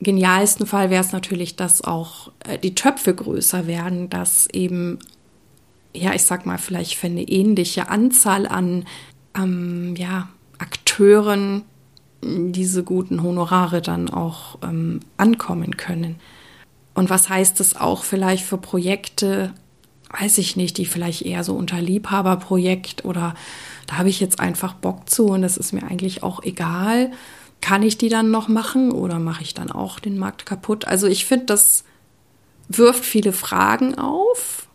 genialsten 0.00 0.66
Fall 0.66 0.90
wäre 0.90 1.02
es 1.02 1.12
natürlich, 1.12 1.56
dass 1.56 1.82
auch 1.82 2.32
äh, 2.40 2.58
die 2.58 2.74
Töpfe 2.74 3.14
größer 3.14 3.66
werden, 3.66 4.10
dass 4.10 4.48
eben 4.52 4.98
ja, 5.94 6.14
ich 6.14 6.22
sag 6.22 6.46
mal, 6.46 6.58
vielleicht 6.58 6.96
für 6.96 7.06
eine 7.06 7.22
ähnliche 7.22 7.88
Anzahl 7.88 8.46
an 8.46 8.84
ähm, 9.34 9.94
ja, 9.96 10.28
Akteuren 10.58 11.62
diese 12.22 12.82
guten 12.82 13.22
Honorare 13.22 13.80
dann 13.80 14.10
auch 14.10 14.58
ähm, 14.62 15.00
ankommen 15.16 15.76
können. 15.76 16.16
Und 16.94 17.10
was 17.10 17.28
heißt 17.28 17.60
es 17.60 17.76
auch 17.76 18.02
vielleicht 18.02 18.44
für 18.44 18.58
Projekte, 18.58 19.54
weiß 20.18 20.38
ich 20.38 20.56
nicht, 20.56 20.78
die 20.78 20.86
vielleicht 20.86 21.22
eher 21.22 21.44
so 21.44 21.54
unter 21.54 21.80
Liebhaberprojekt 21.80 23.04
oder 23.04 23.34
da 23.86 23.98
habe 23.98 24.08
ich 24.08 24.20
jetzt 24.20 24.40
einfach 24.40 24.74
Bock 24.74 25.08
zu 25.08 25.26
und 25.26 25.42
das 25.42 25.56
ist 25.56 25.72
mir 25.72 25.84
eigentlich 25.84 26.22
auch 26.22 26.42
egal. 26.42 27.12
Kann 27.60 27.82
ich 27.82 27.98
die 27.98 28.08
dann 28.08 28.30
noch 28.30 28.48
machen 28.48 28.90
oder 28.90 29.18
mache 29.18 29.42
ich 29.42 29.54
dann 29.54 29.70
auch 29.70 30.00
den 30.00 30.18
Markt 30.18 30.46
kaputt? 30.46 30.86
Also 30.86 31.06
ich 31.06 31.24
finde, 31.24 31.46
das 31.46 31.84
wirft 32.68 33.04
viele 33.04 33.32
Fragen 33.32 33.96
auf 33.96 34.67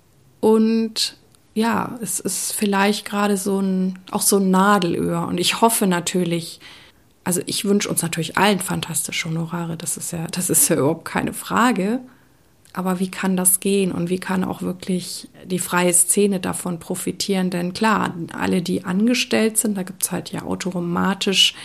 und 0.44 1.16
ja, 1.54 1.98
es 2.02 2.20
ist 2.20 2.52
vielleicht 2.52 3.06
gerade 3.06 3.38
so 3.38 3.62
ein, 3.62 3.98
auch 4.12 4.22
so 4.22 4.40
ein 4.40 4.52
Nadelöhr. 4.52 5.26
Und 5.26 5.40
ich 5.40 5.62
hoffe 5.62 5.88
natürlich, 5.88 6.60
also 7.24 7.40
ich 7.46 7.64
wünsche 7.64 7.88
uns 7.88 8.02
natürlich 8.02 8.38
allen 8.38 8.60
fantastische 8.60 9.30
Honorare, 9.30 9.78
das 9.78 9.96
ist 9.96 10.12
ja, 10.12 10.28
das 10.28 10.50
ist 10.50 10.68
ja 10.68 10.76
überhaupt 10.76 11.06
keine 11.06 11.32
Frage. 11.32 12.02
Aber 12.74 13.00
wie 13.00 13.10
kann 13.10 13.38
das 13.38 13.62
gehen 13.62 13.94
und 13.94 14.10
wie 14.10 14.20
kann 14.20 14.44
auch 14.44 14.62
wirklich 14.62 15.30
die 15.46 15.60
freie 15.60 15.94
Szene 15.94 16.42
davon 16.42 16.78
profitieren? 16.78 17.50
Denn 17.50 17.74
klar, 17.74 18.14
alle, 18.38 18.62
die 18.62 18.84
angestellt 18.84 19.58
sind, 19.58 19.78
da 19.78 19.84
gibt 19.84 20.04
es 20.04 20.12
halt 20.12 20.34
ja 20.34 20.42
automatisch 20.42 21.56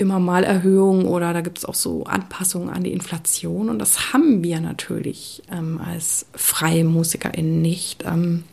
immer 0.00 0.18
mal 0.18 0.44
Erhöhungen 0.44 1.06
oder 1.06 1.32
da 1.32 1.40
gibt 1.40 1.58
es 1.58 1.64
auch 1.64 1.74
so 1.74 2.04
Anpassungen 2.04 2.70
an 2.70 2.82
die 2.82 2.92
Inflation. 2.92 3.68
Und 3.68 3.78
das 3.78 4.12
haben 4.12 4.42
wir 4.42 4.60
natürlich 4.60 5.42
ähm, 5.50 5.80
als 5.84 6.26
freie 6.34 6.84
MusikerInnen 6.84 7.60
nicht. 7.62 8.04
Ähm, 8.04 8.44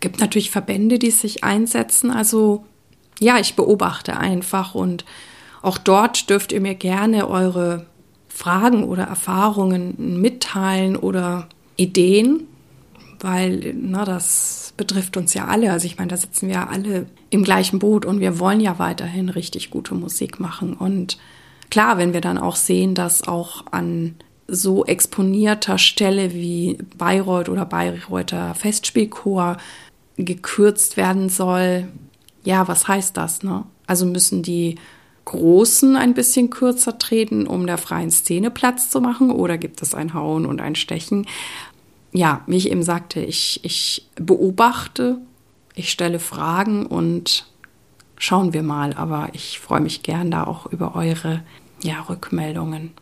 gibt 0.00 0.20
natürlich 0.20 0.50
Verbände, 0.50 0.98
die 0.98 1.10
sich 1.10 1.44
einsetzen. 1.44 2.10
Also 2.10 2.64
ja, 3.20 3.38
ich 3.38 3.54
beobachte 3.54 4.16
einfach 4.16 4.74
und 4.74 5.04
auch 5.62 5.78
dort 5.78 6.28
dürft 6.30 6.52
ihr 6.52 6.60
mir 6.60 6.74
gerne 6.74 7.28
eure 7.28 7.86
Fragen 8.28 8.84
oder 8.84 9.04
Erfahrungen 9.04 10.20
mitteilen 10.20 10.96
oder 10.96 11.48
Ideen, 11.76 12.46
weil 13.24 13.74
na, 13.74 14.04
das 14.04 14.74
betrifft 14.76 15.16
uns 15.16 15.32
ja 15.32 15.46
alle. 15.46 15.72
Also 15.72 15.86
ich 15.86 15.96
meine, 15.96 16.08
da 16.08 16.16
sitzen 16.18 16.48
wir 16.48 16.56
ja 16.56 16.66
alle 16.66 17.06
im 17.30 17.42
gleichen 17.42 17.78
Boot 17.78 18.04
und 18.04 18.20
wir 18.20 18.38
wollen 18.38 18.60
ja 18.60 18.78
weiterhin 18.78 19.30
richtig 19.30 19.70
gute 19.70 19.94
Musik 19.94 20.40
machen. 20.40 20.74
Und 20.74 21.16
klar, 21.70 21.96
wenn 21.96 22.12
wir 22.12 22.20
dann 22.20 22.36
auch 22.36 22.56
sehen, 22.56 22.94
dass 22.94 23.26
auch 23.26 23.64
an 23.70 24.16
so 24.46 24.84
exponierter 24.84 25.78
Stelle 25.78 26.34
wie 26.34 26.76
Bayreuth 26.98 27.48
oder 27.48 27.64
Bayreuther 27.64 28.54
Festspielchor 28.54 29.56
gekürzt 30.18 30.98
werden 30.98 31.30
soll, 31.30 31.88
ja, 32.44 32.68
was 32.68 32.86
heißt 32.86 33.16
das? 33.16 33.42
Ne? 33.42 33.64
Also 33.86 34.04
müssen 34.04 34.42
die 34.42 34.74
Großen 35.24 35.96
ein 35.96 36.12
bisschen 36.12 36.50
kürzer 36.50 36.98
treten, 36.98 37.46
um 37.46 37.66
der 37.66 37.78
freien 37.78 38.10
Szene 38.10 38.50
Platz 38.50 38.90
zu 38.90 39.00
machen? 39.00 39.30
Oder 39.30 39.56
gibt 39.56 39.80
es 39.80 39.94
ein 39.94 40.12
Hauen 40.12 40.44
und 40.44 40.60
ein 40.60 40.74
Stechen? 40.74 41.26
Ja, 42.16 42.42
wie 42.46 42.56
ich 42.56 42.70
eben 42.70 42.84
sagte, 42.84 43.20
ich, 43.20 43.60
ich 43.64 44.08
beobachte, 44.14 45.18
ich 45.74 45.90
stelle 45.90 46.20
Fragen 46.20 46.86
und 46.86 47.46
schauen 48.16 48.52
wir 48.52 48.62
mal. 48.62 48.94
Aber 48.94 49.30
ich 49.32 49.58
freue 49.58 49.80
mich 49.80 50.02
gern 50.04 50.30
da 50.30 50.44
auch 50.44 50.66
über 50.66 50.94
eure 50.94 51.42
ja, 51.82 52.00
Rückmeldungen. 52.02 52.92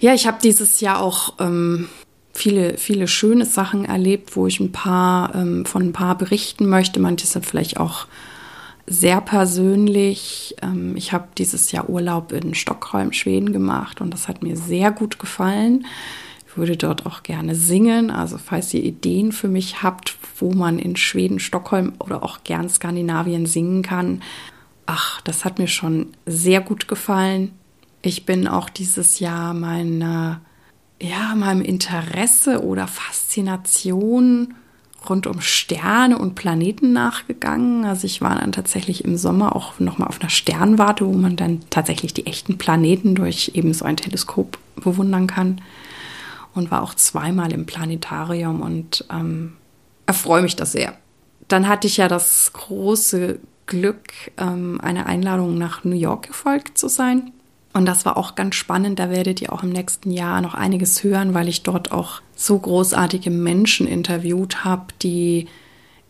Ja, 0.00 0.14
ich 0.14 0.26
habe 0.26 0.38
dieses 0.42 0.80
Jahr 0.80 1.00
auch 1.00 1.34
ähm, 1.38 1.88
viele, 2.32 2.78
viele 2.78 3.08
schöne 3.08 3.44
Sachen 3.44 3.84
erlebt, 3.84 4.36
wo 4.36 4.46
ich 4.46 4.58
ein 4.58 4.72
paar 4.72 5.34
ähm, 5.34 5.66
von 5.66 5.82
ein 5.82 5.92
paar 5.92 6.16
berichten 6.16 6.66
möchte. 6.66 6.98
Manche 6.98 7.26
sind 7.26 7.44
vielleicht 7.44 7.78
auch 7.78 8.06
sehr 8.86 9.20
persönlich. 9.20 10.56
Ähm, 10.62 10.96
ich 10.96 11.12
habe 11.12 11.28
dieses 11.36 11.72
Jahr 11.72 11.90
Urlaub 11.90 12.32
in 12.32 12.54
Stockholm, 12.54 13.12
Schweden 13.12 13.52
gemacht 13.52 14.00
und 14.00 14.12
das 14.12 14.28
hat 14.28 14.42
mir 14.42 14.56
sehr 14.56 14.90
gut 14.90 15.18
gefallen. 15.18 15.84
Würde 16.54 16.76
dort 16.76 17.06
auch 17.06 17.22
gerne 17.22 17.54
singen. 17.54 18.10
Also 18.10 18.38
falls 18.38 18.74
ihr 18.74 18.82
Ideen 18.82 19.32
für 19.32 19.48
mich 19.48 19.82
habt, 19.82 20.16
wo 20.38 20.52
man 20.52 20.78
in 20.78 20.96
Schweden, 20.96 21.38
Stockholm 21.38 21.94
oder 21.98 22.22
auch 22.22 22.44
gern 22.44 22.68
Skandinavien 22.68 23.46
singen 23.46 23.82
kann, 23.82 24.22
ach, 24.86 25.20
das 25.22 25.44
hat 25.44 25.58
mir 25.58 25.68
schon 25.68 26.08
sehr 26.26 26.60
gut 26.60 26.88
gefallen. 26.88 27.52
Ich 28.02 28.26
bin 28.26 28.48
auch 28.48 28.68
dieses 28.68 29.20
Jahr 29.20 29.54
meiner, 29.54 30.40
ja, 31.00 31.34
meinem 31.34 31.62
Interesse 31.62 32.64
oder 32.64 32.86
Faszination 32.86 34.54
rund 35.08 35.26
um 35.26 35.40
Sterne 35.40 36.18
und 36.18 36.34
Planeten 36.34 36.92
nachgegangen. 36.92 37.84
Also 37.84 38.06
ich 38.06 38.20
war 38.20 38.38
dann 38.38 38.52
tatsächlich 38.52 39.04
im 39.04 39.16
Sommer 39.16 39.56
auch 39.56 39.78
nochmal 39.80 40.08
auf 40.08 40.20
einer 40.20 40.30
Sternwarte, 40.30 41.06
wo 41.06 41.12
man 41.12 41.36
dann 41.36 41.60
tatsächlich 41.70 42.14
die 42.14 42.26
echten 42.26 42.58
Planeten 42.58 43.14
durch 43.14 43.52
eben 43.54 43.74
so 43.74 43.84
ein 43.84 43.96
Teleskop 43.96 44.58
bewundern 44.76 45.26
kann. 45.26 45.60
Und 46.54 46.70
war 46.70 46.82
auch 46.82 46.94
zweimal 46.94 47.52
im 47.52 47.64
Planetarium 47.66 48.60
und 48.60 49.06
ähm, 49.10 49.54
erfreue 50.06 50.42
mich 50.42 50.56
das 50.56 50.72
sehr. 50.72 50.94
Dann 51.48 51.66
hatte 51.68 51.86
ich 51.86 51.96
ja 51.96 52.08
das 52.08 52.52
große 52.52 53.38
Glück, 53.66 54.12
ähm, 54.36 54.80
eine 54.82 55.06
Einladung 55.06 55.56
nach 55.56 55.84
New 55.84 55.96
York 55.96 56.26
gefolgt 56.26 56.76
zu 56.76 56.88
sein. 56.88 57.32
Und 57.72 57.86
das 57.86 58.04
war 58.04 58.16
auch 58.16 58.34
ganz 58.34 58.54
spannend. 58.54 58.98
Da 58.98 59.08
werdet 59.08 59.40
ihr 59.40 59.52
auch 59.52 59.62
im 59.62 59.70
nächsten 59.70 60.10
Jahr 60.10 60.40
noch 60.42 60.54
einiges 60.54 61.02
hören, 61.02 61.32
weil 61.32 61.48
ich 61.48 61.62
dort 61.62 61.90
auch 61.90 62.20
so 62.36 62.58
großartige 62.58 63.30
Menschen 63.30 63.86
interviewt 63.86 64.64
habe, 64.64 64.86
die 65.02 65.48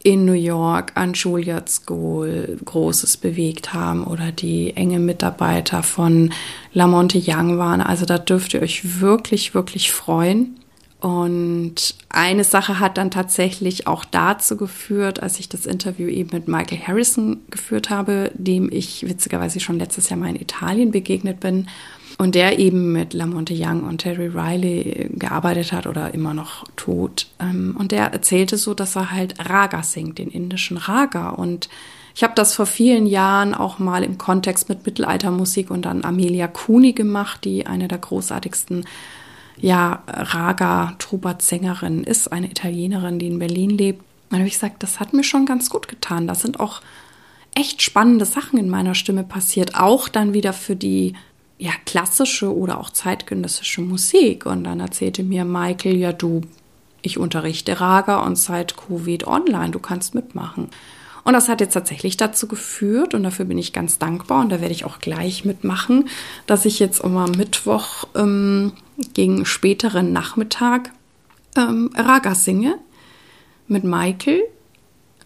in 0.02 0.24
New 0.24 0.32
York 0.32 0.92
an 0.94 1.12
Juilliard 1.12 1.68
School 1.68 2.58
Großes 2.64 3.16
bewegt 3.16 3.72
haben 3.72 4.04
oder 4.04 4.32
die 4.32 4.76
enge 4.76 4.98
Mitarbeiter 4.98 5.82
von 5.82 6.32
Lamonte 6.72 7.22
Young 7.24 7.58
waren. 7.58 7.80
Also 7.80 8.04
da 8.04 8.18
dürft 8.18 8.54
ihr 8.54 8.62
euch 8.62 9.00
wirklich, 9.00 9.54
wirklich 9.54 9.92
freuen. 9.92 10.58
Und 11.00 11.96
eine 12.10 12.44
Sache 12.44 12.78
hat 12.78 12.96
dann 12.96 13.10
tatsächlich 13.10 13.88
auch 13.88 14.04
dazu 14.04 14.56
geführt, 14.56 15.20
als 15.20 15.40
ich 15.40 15.48
das 15.48 15.66
Interview 15.66 16.08
eben 16.08 16.30
mit 16.32 16.46
Michael 16.46 16.78
Harrison 16.78 17.40
geführt 17.50 17.90
habe, 17.90 18.30
dem 18.34 18.70
ich 18.70 19.08
witzigerweise 19.08 19.58
schon 19.58 19.80
letztes 19.80 20.10
Jahr 20.10 20.18
mal 20.20 20.30
in 20.30 20.40
Italien 20.40 20.92
begegnet 20.92 21.40
bin 21.40 21.66
und 22.22 22.36
der 22.36 22.60
eben 22.60 22.92
mit 22.92 23.14
Lamonte 23.14 23.52
Young 23.52 23.82
und 23.82 23.98
Terry 23.98 24.28
Riley 24.28 25.10
gearbeitet 25.14 25.72
hat 25.72 25.88
oder 25.88 26.14
immer 26.14 26.34
noch 26.34 26.64
tot. 26.76 27.26
Ähm, 27.40 27.74
und 27.76 27.90
der 27.90 28.12
erzählte 28.12 28.58
so, 28.58 28.74
dass 28.74 28.94
er 28.94 29.10
halt 29.10 29.34
Raga 29.50 29.82
singt, 29.82 30.18
den 30.18 30.28
indischen 30.28 30.76
Raga. 30.76 31.30
Und 31.30 31.68
ich 32.14 32.22
habe 32.22 32.34
das 32.36 32.54
vor 32.54 32.66
vielen 32.66 33.06
Jahren 33.06 33.54
auch 33.54 33.80
mal 33.80 34.04
im 34.04 34.18
Kontext 34.18 34.68
mit 34.68 34.86
Mittelaltermusik 34.86 35.68
und 35.68 35.84
dann 35.84 36.04
Amelia 36.04 36.46
Cooney 36.46 36.92
gemacht, 36.92 37.44
die 37.44 37.66
eine 37.66 37.88
der 37.88 37.98
großartigsten 37.98 38.84
ja, 39.60 40.04
Raga 40.06 40.94
Trubat-Sängerin 41.00 42.04
ist, 42.04 42.30
eine 42.30 42.48
Italienerin, 42.48 43.18
die 43.18 43.26
in 43.26 43.40
Berlin 43.40 43.70
lebt. 43.70 44.04
Dann 44.30 44.38
habe 44.38 44.46
ich 44.46 44.54
gesagt, 44.54 44.84
das 44.84 45.00
hat 45.00 45.12
mir 45.12 45.24
schon 45.24 45.44
ganz 45.44 45.70
gut 45.70 45.88
getan. 45.88 46.28
Da 46.28 46.36
sind 46.36 46.60
auch 46.60 46.82
echt 47.56 47.82
spannende 47.82 48.26
Sachen 48.26 48.60
in 48.60 48.70
meiner 48.70 48.94
Stimme 48.94 49.24
passiert, 49.24 49.74
auch 49.74 50.08
dann 50.08 50.34
wieder 50.34 50.52
für 50.52 50.76
die 50.76 51.14
ja, 51.62 51.70
klassische 51.86 52.52
oder 52.52 52.80
auch 52.80 52.90
zeitgenössische 52.90 53.82
Musik. 53.82 54.46
Und 54.46 54.64
dann 54.64 54.80
erzählte 54.80 55.22
mir 55.22 55.44
Michael, 55.44 55.96
ja, 55.96 56.12
du, 56.12 56.40
ich 57.02 57.18
unterrichte 57.18 57.80
Raga 57.80 58.26
und 58.26 58.34
seit 58.34 58.76
Covid 58.76 59.28
online, 59.28 59.70
du 59.70 59.78
kannst 59.78 60.16
mitmachen. 60.16 60.70
Und 61.22 61.34
das 61.34 61.48
hat 61.48 61.60
jetzt 61.60 61.74
tatsächlich 61.74 62.16
dazu 62.16 62.48
geführt, 62.48 63.14
und 63.14 63.22
dafür 63.22 63.44
bin 63.44 63.58
ich 63.58 63.72
ganz 63.72 64.00
dankbar, 64.00 64.40
und 64.40 64.48
da 64.48 64.60
werde 64.60 64.74
ich 64.74 64.84
auch 64.84 64.98
gleich 64.98 65.44
mitmachen, 65.44 66.08
dass 66.48 66.64
ich 66.64 66.80
jetzt 66.80 66.98
immer 66.98 67.28
Mittwoch 67.28 68.08
ähm, 68.16 68.72
gegen 69.14 69.46
späteren 69.46 70.12
Nachmittag 70.12 70.90
ähm, 71.56 71.90
Raga 71.94 72.34
singe 72.34 72.74
mit 73.68 73.84
Michael, 73.84 74.42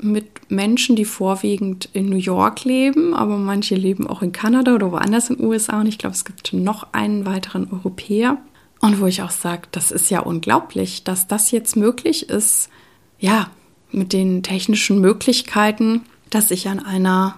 mit 0.02 0.50
Menschen, 0.50 0.96
die 0.96 1.04
vorwiegend 1.04 1.88
in 1.92 2.08
New 2.08 2.16
York 2.16 2.64
leben, 2.64 3.14
aber 3.14 3.36
manche 3.36 3.74
leben 3.74 4.06
auch 4.06 4.22
in 4.22 4.32
Kanada 4.32 4.74
oder 4.74 4.92
woanders 4.92 5.30
in 5.30 5.36
den 5.36 5.46
USA. 5.46 5.80
Und 5.80 5.86
ich 5.86 5.98
glaube, 5.98 6.14
es 6.14 6.24
gibt 6.24 6.52
noch 6.52 6.92
einen 6.92 7.26
weiteren 7.26 7.70
Europäer. 7.70 8.38
Und 8.80 9.00
wo 9.00 9.06
ich 9.06 9.22
auch 9.22 9.30
sage, 9.30 9.62
das 9.72 9.90
ist 9.90 10.10
ja 10.10 10.20
unglaublich, 10.20 11.02
dass 11.04 11.26
das 11.26 11.50
jetzt 11.50 11.76
möglich 11.76 12.28
ist. 12.28 12.68
Ja, 13.18 13.50
mit 13.90 14.12
den 14.12 14.42
technischen 14.42 15.00
Möglichkeiten, 15.00 16.02
dass 16.30 16.50
ich 16.50 16.68
an 16.68 16.84
einer 16.84 17.36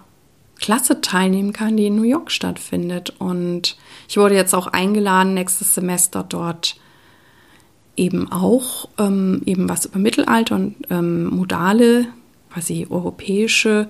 Klasse 0.59 1.00
teilnehmen 1.00 1.53
kann, 1.53 1.77
die 1.77 1.87
in 1.87 1.97
New 1.97 2.03
York 2.03 2.31
stattfindet. 2.31 3.15
Und 3.19 3.77
ich 4.09 4.17
wurde 4.17 4.35
jetzt 4.35 4.55
auch 4.55 4.67
eingeladen, 4.67 5.35
nächstes 5.35 5.75
Semester 5.75 6.25
dort 6.29 6.77
eben 7.97 8.31
auch 8.31 8.88
ähm, 8.99 9.43
eben 9.45 9.69
was 9.69 9.87
über 9.87 9.99
Mittelalter 9.99 10.55
und 10.55 10.77
ähm, 10.91 11.27
modale, 11.27 12.07
quasi 12.50 12.87
europäische 12.88 13.88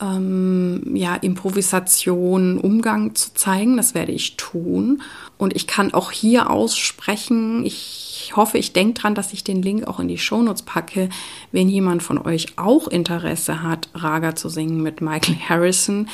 ähm, 0.00 0.94
ja, 0.94 1.14
Improvisation, 1.16 2.58
Umgang 2.58 3.14
zu 3.14 3.34
zeigen. 3.34 3.76
Das 3.76 3.94
werde 3.94 4.12
ich 4.12 4.36
tun. 4.36 5.02
Und 5.38 5.54
ich 5.54 5.66
kann 5.66 5.94
auch 5.94 6.10
hier 6.10 6.50
aussprechen, 6.50 7.64
ich 7.64 8.32
hoffe, 8.34 8.58
ich 8.58 8.72
denke 8.72 9.00
dran, 9.00 9.14
dass 9.14 9.32
ich 9.32 9.44
den 9.44 9.62
Link 9.62 9.86
auch 9.86 10.00
in 10.00 10.08
die 10.08 10.18
Shownotes 10.18 10.62
packe, 10.62 11.08
wenn 11.52 11.68
jemand 11.68 12.02
von 12.02 12.18
euch 12.18 12.58
auch 12.58 12.88
Interesse 12.88 13.62
hat, 13.62 13.88
Raga 13.94 14.34
zu 14.34 14.48
singen 14.48 14.82
mit 14.82 15.00
Michael 15.00 15.36
Harrison. 15.48 16.08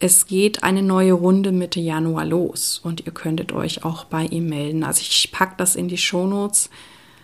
es 0.00 0.26
geht 0.26 0.62
eine 0.62 0.82
neue 0.82 1.14
Runde 1.14 1.50
Mitte 1.50 1.80
Januar 1.80 2.26
los 2.26 2.80
und 2.82 3.06
ihr 3.06 3.12
könntet 3.12 3.52
euch 3.52 3.84
auch 3.84 4.04
bei 4.04 4.26
ihm 4.26 4.48
melden. 4.48 4.84
Also 4.84 5.00
ich 5.00 5.30
packe 5.32 5.54
das 5.56 5.76
in 5.76 5.88
die 5.88 5.96
Shownotes. 5.96 6.68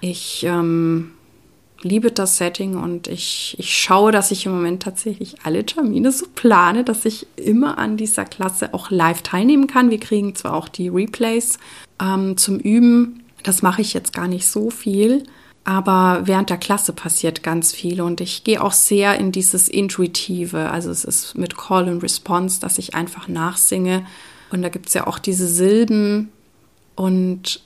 Ich 0.01 0.45
ähm, 0.45 1.13
liebe 1.83 2.11
das 2.11 2.37
Setting 2.37 2.77
und 2.77 3.09
ich, 3.09 3.57
ich 3.59 3.75
schaue, 3.75 4.13
dass 4.13 4.31
ich 4.31 4.47
im 4.47 4.53
Moment 4.53 4.83
tatsächlich 4.83 5.37
alle 5.45 5.65
Termine 5.65 6.13
so 6.13 6.27
plane, 6.35 6.85
dass 6.85 7.05
ich 7.05 7.27
immer 7.37 7.79
an 7.79 7.97
dieser 7.97 8.25
Klasse 8.25 8.75
auch 8.75 8.91
live 8.91 9.23
teilnehmen 9.23 9.67
kann. 9.67 9.91
Wir 9.91 10.01
kriegen 10.01 10.35
zwar 10.35 10.55
auch 10.55 10.69
die 10.69 10.89
Replays 10.89 11.59
ähm, 12.01 12.37
zum 12.37 12.59
Üben, 12.59 13.23
das 13.43 13.63
mache 13.63 13.81
ich 13.81 13.95
jetzt 13.95 14.13
gar 14.13 14.29
nicht 14.29 14.47
so 14.47 14.71
viel, 14.71 15.25
aber 15.65 16.23
während 16.25 16.51
der 16.51 16.59
Klasse 16.59 16.93
passiert 16.93 17.43
ganz 17.43 17.73
viel 17.73 18.01
und 18.01 18.21
ich 18.21 18.45
gehe 18.45 18.63
auch 18.63 18.73
sehr 18.73 19.19
in 19.19 19.33
dieses 19.33 19.69
Intuitive. 19.69 20.71
Also 20.71 20.91
es 20.91 21.05
ist 21.05 21.37
mit 21.37 21.57
Call 21.57 21.89
and 21.89 22.03
Response, 22.03 22.61
dass 22.61 22.79
ich 22.79 22.95
einfach 22.95 23.29
nachsinge. 23.29 24.07
Und 24.51 24.63
da 24.63 24.69
gibt 24.69 24.89
es 24.89 24.95
ja 24.95 25.07
auch 25.07 25.19
diese 25.19 25.47
Silben 25.47 26.31
und 26.97 27.63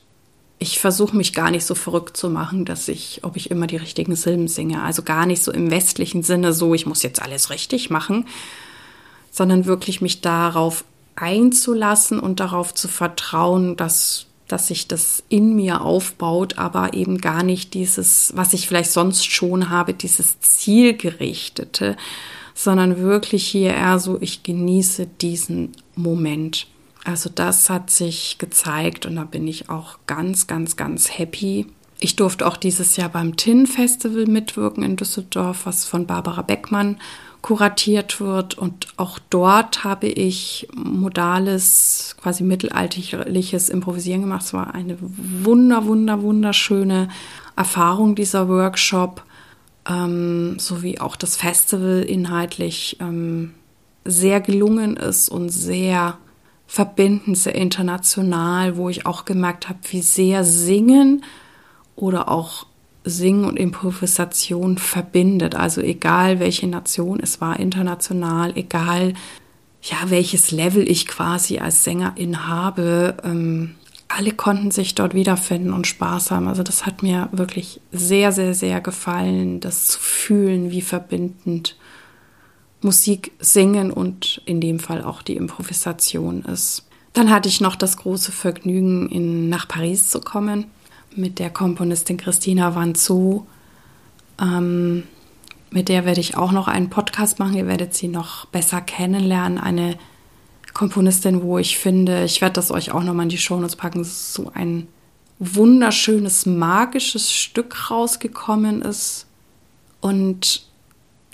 ich 0.59 0.79
versuche 0.79 1.17
mich 1.17 1.33
gar 1.33 1.51
nicht 1.51 1.65
so 1.65 1.75
verrückt 1.75 2.17
zu 2.17 2.31
machen, 2.31 2.65
dass 2.65 2.89
ich, 2.89 3.21
ob 3.23 3.37
ich 3.37 3.51
immer 3.51 3.67
die 3.67 3.77
richtigen 3.77 4.17
Silben 4.17 4.49
singe. 4.49 4.83
Also 4.83 5.03
gar 5.03 5.27
nicht 5.27 5.43
so 5.43 5.53
im 5.53 5.71
westlichen 5.71 6.23
Sinne 6.23 6.53
so, 6.53 6.75
ich 6.75 6.87
muss 6.87 7.03
jetzt 7.03 7.21
alles 7.21 7.51
richtig 7.51 7.91
machen, 7.91 8.27
sondern 9.31 9.67
wirklich 9.67 10.01
mich 10.01 10.21
darauf 10.21 10.85
einzulassen 11.17 12.19
und 12.19 12.41
darauf 12.41 12.73
zu 12.75 12.89
vertrauen, 12.89 13.77
dass, 13.77 14.27
dass 14.49 14.69
sich 14.69 14.89
das 14.89 15.23
in 15.29 15.55
mir 15.55 15.83
aufbaut, 15.83 16.59
aber 16.59 16.95
eben 16.95 17.19
gar 17.19 17.43
nicht 17.43 17.75
dieses, 17.75 18.33
was 18.37 18.53
ich 18.53 18.69
vielleicht 18.69 18.91
sonst 18.91 19.31
schon 19.31 19.71
habe, 19.71 19.93
dieses 19.93 20.41
zielgerichtete, 20.41 21.97
sondern 22.55 22.99
wirklich 22.99 23.47
hier 23.47 23.75
eher 23.75 23.99
so, 23.99 24.19
ich 24.21 24.45
genieße 24.45 25.07
diesen 25.21 25.73
Moment. 25.97 26.69
Also 27.05 27.31
das 27.33 27.69
hat 27.69 27.91
sich 27.91 28.39
gezeigt 28.39 29.05
und 29.05 29.17
da 29.17 29.25
bin 29.25 29.47
ich 29.47 29.69
auch 29.69 29.99
ganz, 30.07 30.47
ganz, 30.47 30.77
ganz 30.77 31.19
happy. 31.19 31.67
Ich 32.01 32.17
durfte 32.17 32.47
auch 32.47 32.57
dieses 32.57 32.97
Jahr 32.97 33.11
beim 33.11 33.37
TIN 33.37 33.67
Festival 33.67 34.27
mitwirken 34.27 34.83
in 34.83 34.97
Düsseldorf, 34.97 35.67
was 35.67 35.85
von 35.85 36.07
Barbara 36.07 36.43
Beckmann 36.43 36.97
kuratiert 37.43 38.21
wird. 38.21 38.57
Und 38.57 38.89
auch 38.97 39.19
dort 39.31 39.85
habe 39.85 40.07
ich 40.07 40.67
modales, 40.75 42.17
quasi 42.21 42.43
mittelalterliches 42.43 43.69
Improvisieren 43.69 44.23
gemacht. 44.23 44.45
Es 44.45 44.55
war 44.55 44.75
eine 44.75 44.97
wunder, 45.01 45.85
wunder, 45.85 46.23
wunderschöne 46.23 47.09
Erfahrung, 47.55 48.15
dieser 48.15 48.49
Workshop, 48.49 49.23
ähm, 49.87 50.59
sowie 50.59 50.99
auch 50.99 51.17
das 51.17 51.37
Festival 51.37 52.01
inhaltlich 52.01 52.97
ähm, 53.01 53.53
sehr 54.07 54.41
gelungen 54.41 54.97
ist 54.97 55.29
und 55.29 55.51
sehr 55.51 56.17
verbindend, 56.67 57.39
sehr 57.39 57.55
international, 57.55 58.77
wo 58.77 58.89
ich 58.89 59.07
auch 59.07 59.25
gemerkt 59.25 59.69
habe, 59.69 59.79
wie 59.91 60.03
sehr 60.03 60.45
Singen 60.45 61.25
oder 61.97 62.29
auch 62.29 62.67
Singen 63.05 63.45
und 63.45 63.59
Improvisation 63.59 64.79
verbindet. 64.79 65.55
Also 65.55 65.81
egal 65.83 66.41
welche 66.41 66.67
Nation 66.67 67.21
es 67.21 67.41
war, 67.41 67.61
international, 67.61 68.57
egal 68.57 69.15
ja 69.83 69.97
welches 70.07 70.51
Level 70.51 70.89
ich 70.91 71.07
quasi 71.07 71.59
als 71.59 71.85
Sängerin 71.85 72.49
habe, 72.49 73.17
ähm, 73.23 73.75
alle 74.09 74.33
konnten 74.33 74.71
sich 74.71 74.95
dort 74.95 75.15
wiederfinden 75.15 75.73
und 75.73 75.87
Spaß 75.87 76.31
haben. 76.31 76.49
Also 76.49 76.63
das 76.63 76.87
hat 76.87 77.03
mir 77.03 77.29
wirklich 77.33 77.81
sehr, 77.91 78.33
sehr, 78.33 78.55
sehr 78.55 78.81
gefallen, 78.81 79.61
das 79.61 79.87
zu 79.87 79.99
fühlen, 79.99 80.71
wie 80.71 80.83
verbindend 80.83 81.77
Musik 82.85 83.33
singen 83.41 83.91
und 83.91 84.43
in 84.45 84.61
dem 84.61 84.79
Fall 84.79 85.03
auch 85.03 85.23
die 85.23 85.37
Improvisation 85.37 86.43
ist. 86.43 86.87
Dann 87.15 87.31
hatte 87.31 87.49
ich 87.49 87.61
noch 87.61 87.77
das 87.77 87.97
große 87.97 88.33
Vergnügen, 88.33 89.09
in, 89.09 89.49
nach 89.49 89.67
Paris 89.67 90.11
zu 90.11 90.21
kommen 90.21 90.67
mit 91.17 91.39
der 91.39 91.51
Komponistin 91.51 92.17
Christina 92.17 92.75
Wanzou. 92.75 93.47
Ähm, 94.41 95.05
mit 95.71 95.89
der 95.89 96.05
werde 96.05 96.21
ich 96.21 96.37
auch 96.37 96.53
noch 96.53 96.69
einen 96.69 96.91
Podcast 96.91 97.39
machen. 97.39 97.55
Ihr 97.55 97.67
werdet 97.67 97.95
sie 97.95 98.09
noch 98.09 98.47
besser 98.47 98.81
kennenlernen. 98.81 99.59
Eine 99.59 99.97
Komponistin, 100.73 101.43
wo 101.43 101.59
ich 101.59 101.79
finde, 101.79 102.25
ich 102.25 102.41
werde 102.41 102.55
das 102.55 102.71
euch 102.71 102.91
auch 102.93 103.03
noch 103.03 103.15
mal 103.15 103.25
in 103.25 103.29
die 103.29 103.39
Shownotes 103.39 103.77
packen, 103.77 104.05
so 104.05 104.51
ein 104.55 104.89
wunderschönes, 105.39 106.47
magisches 106.47 107.33
Stück 107.33 107.91
rausgekommen 107.91 108.83
ist. 108.83 109.27
Und 110.01 110.67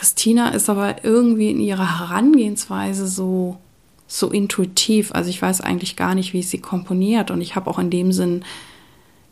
Christina 0.00 0.48
ist 0.48 0.70
aber 0.70 1.04
irgendwie 1.04 1.50
in 1.50 1.60
ihrer 1.60 2.00
Herangehensweise 2.00 3.06
so, 3.06 3.58
so 4.06 4.30
intuitiv. 4.30 5.12
Also 5.12 5.28
ich 5.28 5.42
weiß 5.42 5.60
eigentlich 5.60 5.94
gar 5.94 6.14
nicht, 6.14 6.32
wie 6.32 6.42
sie 6.42 6.56
komponiert. 6.56 7.30
Und 7.30 7.42
ich 7.42 7.54
habe 7.54 7.68
auch 7.68 7.78
in 7.78 7.90
dem 7.90 8.10
Sinn 8.10 8.42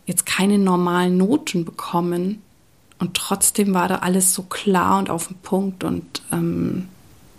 jetzt 0.04 0.26
keine 0.26 0.58
normalen 0.58 1.16
Noten 1.16 1.64
bekommen. 1.64 2.42
Und 2.98 3.14
trotzdem 3.14 3.72
war 3.72 3.88
da 3.88 4.00
alles 4.00 4.34
so 4.34 4.42
klar 4.42 4.98
und 4.98 5.08
auf 5.08 5.28
den 5.28 5.38
Punkt. 5.38 5.84
Und 5.84 6.20
ähm, 6.32 6.88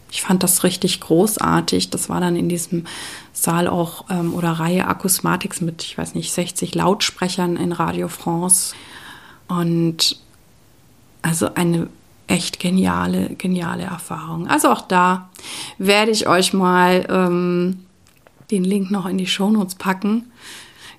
ich 0.09 0.23
fand 0.23 0.41
das 0.41 0.63
richtig 0.63 0.99
großartig. 0.99 1.91
Das 1.91 2.09
war 2.09 2.19
dann 2.21 2.35
in 2.35 2.49
diesem 2.49 2.85
Saal 3.31 3.67
auch 3.67 4.05
ähm, 4.09 4.33
oder 4.33 4.53
Reihe 4.53 4.87
Akusmatics 4.87 5.61
mit, 5.61 5.83
ich 5.83 5.99
weiß 5.99 6.15
nicht, 6.15 6.33
60 6.33 6.73
Lautsprechern 6.73 7.57
in 7.57 7.73
Radio 7.73 8.07
France. 8.07 8.73
Und 9.47 10.19
also 11.21 11.53
eine 11.53 11.89
echt 12.29 12.59
geniale, 12.59 13.35
geniale 13.35 13.83
Erfahrung. 13.83 14.47
Also 14.47 14.69
auch 14.69 14.81
da 14.81 15.29
werde 15.77 16.11
ich 16.11 16.27
euch 16.27 16.53
mal 16.53 17.05
ähm, 17.09 17.85
den 18.51 18.63
Link 18.63 18.91
noch 18.91 19.07
in 19.07 19.17
die 19.17 19.27
Shownotes 19.27 19.75
packen. 19.75 20.31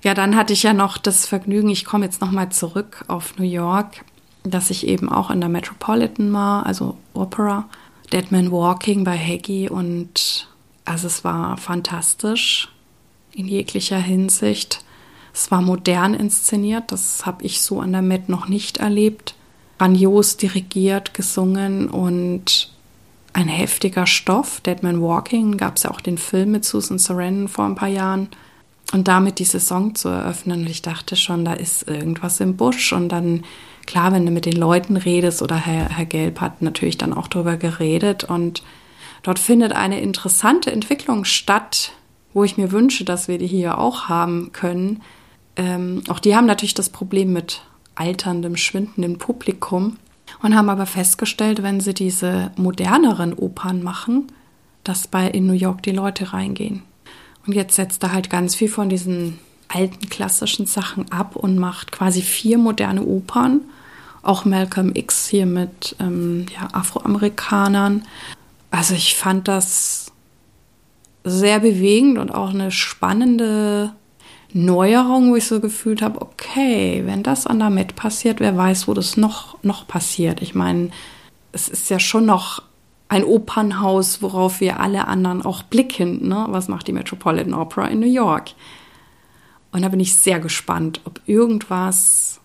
Ja, 0.03 0.13
dann 0.13 0.35
hatte 0.35 0.53
ich 0.53 0.63
ja 0.63 0.73
noch 0.73 0.97
das 0.97 1.27
Vergnügen, 1.27 1.69
ich 1.69 1.85
komme 1.85 2.05
jetzt 2.05 2.21
nochmal 2.21 2.49
zurück 2.49 3.05
auf 3.07 3.37
New 3.37 3.45
York, 3.45 4.03
dass 4.43 4.71
ich 4.71 4.87
eben 4.87 5.09
auch 5.09 5.29
in 5.29 5.39
der 5.39 5.49
Metropolitan 5.49 6.33
war, 6.33 6.65
also 6.65 6.97
Opera, 7.13 7.69
Dead 8.11 8.29
Man 8.31 8.51
Walking 8.51 9.03
bei 9.03 9.15
Heggie 9.15 9.69
und 9.69 10.47
also 10.83 11.07
es 11.07 11.23
war 11.23 11.55
fantastisch 11.57 12.69
in 13.31 13.47
jeglicher 13.47 13.99
Hinsicht. 13.99 14.83
Es 15.33 15.49
war 15.51 15.61
modern 15.61 16.13
inszeniert, 16.13 16.91
das 16.91 17.25
habe 17.25 17.45
ich 17.45 17.61
so 17.61 17.79
an 17.79 17.93
der 17.93 18.01
Met 18.01 18.27
noch 18.27 18.49
nicht 18.49 18.77
erlebt 18.77 19.35
grandios 19.81 20.37
dirigiert, 20.37 21.15
gesungen 21.15 21.89
und 21.89 22.69
ein 23.33 23.47
heftiger 23.47 24.05
Stoff. 24.05 24.61
Dead 24.61 24.83
Man 24.83 25.01
Walking 25.01 25.57
gab 25.57 25.77
es 25.77 25.83
ja 25.83 25.89
auch 25.89 26.01
den 26.01 26.19
Film 26.19 26.51
mit 26.51 26.65
Susan 26.65 26.99
Sarandon 26.99 27.47
vor 27.47 27.65
ein 27.65 27.73
paar 27.73 27.87
Jahren. 27.89 28.29
Und 28.93 29.07
damit 29.07 29.39
die 29.39 29.43
Saison 29.43 29.95
zu 29.95 30.09
eröffnen, 30.09 30.61
und 30.61 30.69
ich 30.69 30.83
dachte 30.83 31.15
schon, 31.15 31.45
da 31.45 31.53
ist 31.53 31.87
irgendwas 31.87 32.39
im 32.41 32.57
Busch. 32.57 32.93
Und 32.93 33.09
dann, 33.09 33.43
klar, 33.87 34.13
wenn 34.13 34.23
du 34.23 34.31
mit 34.31 34.45
den 34.45 34.55
Leuten 34.55 34.97
redest, 34.97 35.41
oder 35.41 35.55
Herr, 35.55 35.89
Herr 35.89 36.05
Gelb 36.05 36.41
hat 36.41 36.61
natürlich 36.61 36.99
dann 36.99 37.11
auch 37.11 37.27
darüber 37.27 37.57
geredet. 37.57 38.23
Und 38.23 38.61
dort 39.23 39.39
findet 39.39 39.71
eine 39.71 39.99
interessante 39.99 40.71
Entwicklung 40.71 41.25
statt, 41.25 41.93
wo 42.35 42.43
ich 42.43 42.55
mir 42.55 42.71
wünsche, 42.71 43.03
dass 43.03 43.27
wir 43.27 43.39
die 43.39 43.47
hier 43.47 43.79
auch 43.79 44.09
haben 44.09 44.51
können. 44.51 45.01
Ähm, 45.55 46.03
auch 46.07 46.19
die 46.19 46.35
haben 46.35 46.45
natürlich 46.45 46.75
das 46.75 46.91
Problem 46.91 47.33
mit 47.33 47.63
alterndem, 48.01 48.57
schwindenden 48.57 49.17
Publikum 49.17 49.97
und 50.41 50.55
haben 50.55 50.69
aber 50.69 50.85
festgestellt, 50.85 51.61
wenn 51.61 51.79
sie 51.79 51.93
diese 51.93 52.51
moderneren 52.55 53.33
Opern 53.33 53.83
machen, 53.83 54.31
dass 54.83 55.07
bei 55.07 55.27
in 55.27 55.45
New 55.45 55.53
York 55.53 55.83
die 55.83 55.91
Leute 55.91 56.33
reingehen. 56.33 56.81
Und 57.45 57.53
jetzt 57.53 57.75
setzt 57.75 58.03
er 58.03 58.13
halt 58.13 58.29
ganz 58.29 58.55
viel 58.55 58.69
von 58.69 58.89
diesen 58.89 59.39
alten 59.67 60.09
klassischen 60.09 60.65
Sachen 60.65 61.11
ab 61.11 61.35
und 61.35 61.57
macht 61.57 61.91
quasi 61.91 62.21
vier 62.21 62.57
moderne 62.57 63.03
Opern. 63.03 63.61
Auch 64.23 64.45
Malcolm 64.45 64.91
X 64.93 65.27
hier 65.27 65.45
mit 65.45 65.95
ähm, 65.99 66.47
ja, 66.53 66.69
Afroamerikanern. 66.73 68.03
Also 68.71 68.93
ich 68.95 69.15
fand 69.15 69.47
das 69.47 70.11
sehr 71.23 71.59
bewegend 71.59 72.17
und 72.17 72.31
auch 72.31 72.49
eine 72.49 72.71
spannende 72.71 73.93
Neuerung, 74.53 75.31
wo 75.31 75.35
ich 75.35 75.45
so 75.45 75.59
gefühlt 75.59 76.01
habe, 76.01 76.21
okay, 76.21 77.03
wenn 77.05 77.23
das 77.23 77.47
an 77.47 77.59
der 77.59 77.69
Met 77.69 77.95
passiert, 77.95 78.39
wer 78.39 78.55
weiß, 78.55 78.87
wo 78.87 78.93
das 78.93 79.17
noch, 79.17 79.57
noch 79.63 79.87
passiert. 79.87 80.41
Ich 80.41 80.55
meine, 80.55 80.89
es 81.51 81.69
ist 81.69 81.89
ja 81.89 81.99
schon 81.99 82.25
noch 82.25 82.61
ein 83.07 83.23
Opernhaus, 83.25 84.21
worauf 84.21 84.61
wir 84.61 84.79
alle 84.79 85.07
anderen 85.07 85.41
auch 85.41 85.63
blicken. 85.63 86.27
Ne? 86.27 86.45
Was 86.49 86.67
macht 86.67 86.87
die 86.87 86.93
Metropolitan 86.93 87.53
Opera 87.53 87.87
in 87.87 87.99
New 87.99 88.11
York? 88.11 88.51
Und 89.71 89.81
da 89.81 89.89
bin 89.89 89.99
ich 89.99 90.15
sehr 90.15 90.39
gespannt, 90.39 91.01
ob 91.05 91.21
irgendwas, 91.25 92.39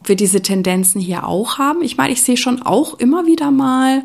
ob 0.00 0.08
wir 0.08 0.16
diese 0.16 0.42
Tendenzen 0.42 1.00
hier 1.00 1.26
auch 1.26 1.58
haben. 1.58 1.82
Ich 1.82 1.96
meine, 1.96 2.12
ich 2.12 2.22
sehe 2.22 2.36
schon 2.36 2.62
auch 2.62 2.98
immer 2.98 3.26
wieder 3.26 3.50
mal, 3.50 4.04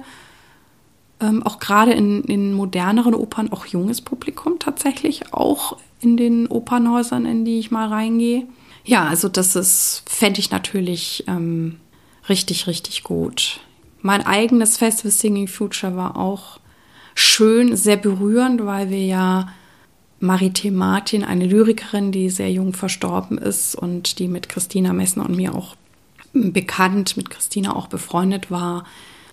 ähm, 1.20 1.44
auch 1.44 1.60
gerade 1.60 1.92
in, 1.94 2.24
in 2.24 2.54
moderneren 2.54 3.14
Opern, 3.14 3.52
auch 3.52 3.66
junges 3.66 4.02
Publikum 4.02 4.60
tatsächlich 4.60 5.34
auch 5.34 5.78
in 6.02 6.18
den 6.18 6.48
Opernhäusern, 6.48 7.26
in 7.26 7.46
die 7.46 7.60
ich 7.60 7.72
mal 7.72 7.88
reingehe. 7.88 8.48
Ja, 8.86 9.08
also 9.08 9.30
das 9.30 9.56
ist, 9.56 10.04
fände 10.08 10.40
ich 10.40 10.52
natürlich 10.52 11.26
ähm, 11.28 11.80
richtig, 12.30 12.68
richtig 12.68 13.04
gut. 13.04 13.60
Mein 14.02 14.26
eigenes 14.26 14.78
Festival 14.78 15.12
Singing 15.12 15.48
Future 15.48 15.96
war 15.96 16.16
auch 16.16 16.60
schön, 17.16 17.76
sehr 17.76 17.98
berührend, 17.98 18.66
weil 18.66 18.90
wir 18.90 19.06
ja 19.06 19.50
Marite 20.22 20.72
Martin, 20.72 21.24
eine 21.24 21.46
Lyrikerin, 21.46 22.12
die 22.12 22.30
sehr 22.30 22.52
jung 22.52 22.74
verstorben 22.74 23.38
ist 23.38 23.76
und 23.76 24.20
die 24.20 24.28
mit 24.28 24.50
Christina 24.50 24.94
Messner 24.94 25.26
und 25.26 25.36
mir 25.36 25.54
auch 25.54 25.76
bekannt, 26.34 27.18
mit 27.18 27.30
Christina 27.30 27.76
auch 27.76 27.88
befreundet 27.88 28.52
war, 28.52 28.86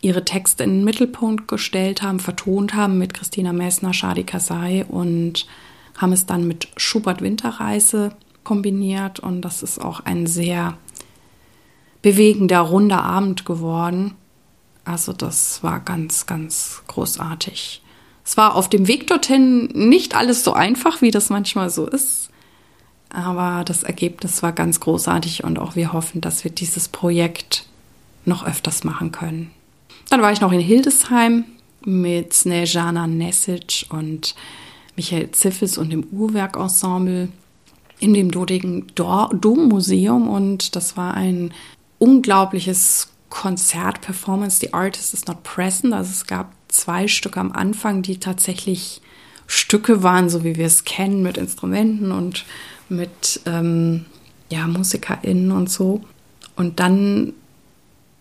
ihre 0.06 0.24
Texte 0.24 0.62
in 0.62 0.70
den 0.70 0.84
Mittelpunkt 0.84 1.48
gestellt 1.48 2.00
haben, 2.00 2.20
vertont 2.20 2.74
haben 2.74 2.96
mit 2.96 3.12
Christina 3.12 3.52
Messner, 3.52 3.92
Shadi 3.92 4.22
Kasai 4.22 4.84
und 4.88 5.46
haben 5.98 6.12
es 6.12 6.26
dann 6.26 6.46
mit 6.46 6.68
Schubert 6.76 7.22
Winterreise 7.22 8.12
kombiniert 8.44 9.18
und 9.18 9.40
das 9.40 9.64
ist 9.64 9.80
auch 9.80 10.00
ein 10.00 10.26
sehr 10.26 10.78
bewegender, 12.02 12.60
runder 12.60 13.02
Abend 13.02 13.44
geworden. 13.44 14.14
Also 14.84 15.12
das 15.12 15.64
war 15.64 15.80
ganz, 15.80 16.26
ganz 16.26 16.82
großartig. 16.86 17.82
Es 18.24 18.36
war 18.36 18.54
auf 18.54 18.68
dem 18.68 18.86
Weg 18.86 19.08
dorthin 19.08 19.66
nicht 19.74 20.14
alles 20.14 20.44
so 20.44 20.52
einfach, 20.52 21.02
wie 21.02 21.10
das 21.10 21.30
manchmal 21.30 21.70
so 21.70 21.86
ist. 21.86 22.30
Aber 23.10 23.64
das 23.64 23.82
Ergebnis 23.82 24.42
war 24.42 24.52
ganz 24.52 24.78
großartig 24.78 25.42
und 25.42 25.58
auch 25.58 25.74
wir 25.74 25.92
hoffen, 25.92 26.20
dass 26.20 26.44
wir 26.44 26.52
dieses 26.52 26.88
Projekt 26.88 27.66
noch 28.24 28.46
öfters 28.46 28.84
machen 28.84 29.10
können. 29.10 29.50
Dann 30.08 30.22
war 30.22 30.32
ich 30.32 30.40
noch 30.40 30.52
in 30.52 30.60
Hildesheim 30.60 31.44
mit 31.84 32.32
Snejana 32.32 33.06
Nesic 33.06 33.86
und 33.90 34.34
Michael 34.96 35.30
Ziffes 35.32 35.78
und 35.78 35.90
dem 35.90 36.04
Uhrwerkensemble 36.10 37.28
in 37.98 38.14
dem 38.14 38.30
Dodigen 38.30 38.86
Dommuseum 38.94 40.28
und 40.28 40.76
das 40.76 40.96
war 40.96 41.14
ein 41.14 41.52
unglaubliches 41.98 43.08
Konzert, 43.30 44.00
Performance. 44.00 44.60
The 44.60 44.72
Artist 44.72 45.14
is 45.14 45.26
not 45.26 45.42
present. 45.42 45.92
Also 45.92 46.10
es 46.10 46.26
gab 46.26 46.52
zwei 46.68 47.08
Stücke 47.08 47.40
am 47.40 47.52
Anfang, 47.52 48.02
die 48.02 48.18
tatsächlich 48.18 49.00
Stücke 49.46 50.02
waren, 50.02 50.28
so 50.28 50.44
wie 50.44 50.56
wir 50.56 50.66
es 50.66 50.84
kennen, 50.84 51.22
mit 51.22 51.36
Instrumenten 51.36 52.12
und 52.12 52.44
mit 52.88 53.40
ähm, 53.46 54.06
ja, 54.50 54.66
MusikerInnen 54.66 55.52
und 55.52 55.70
so. 55.70 56.02
Und 56.56 56.80
dann 56.80 57.32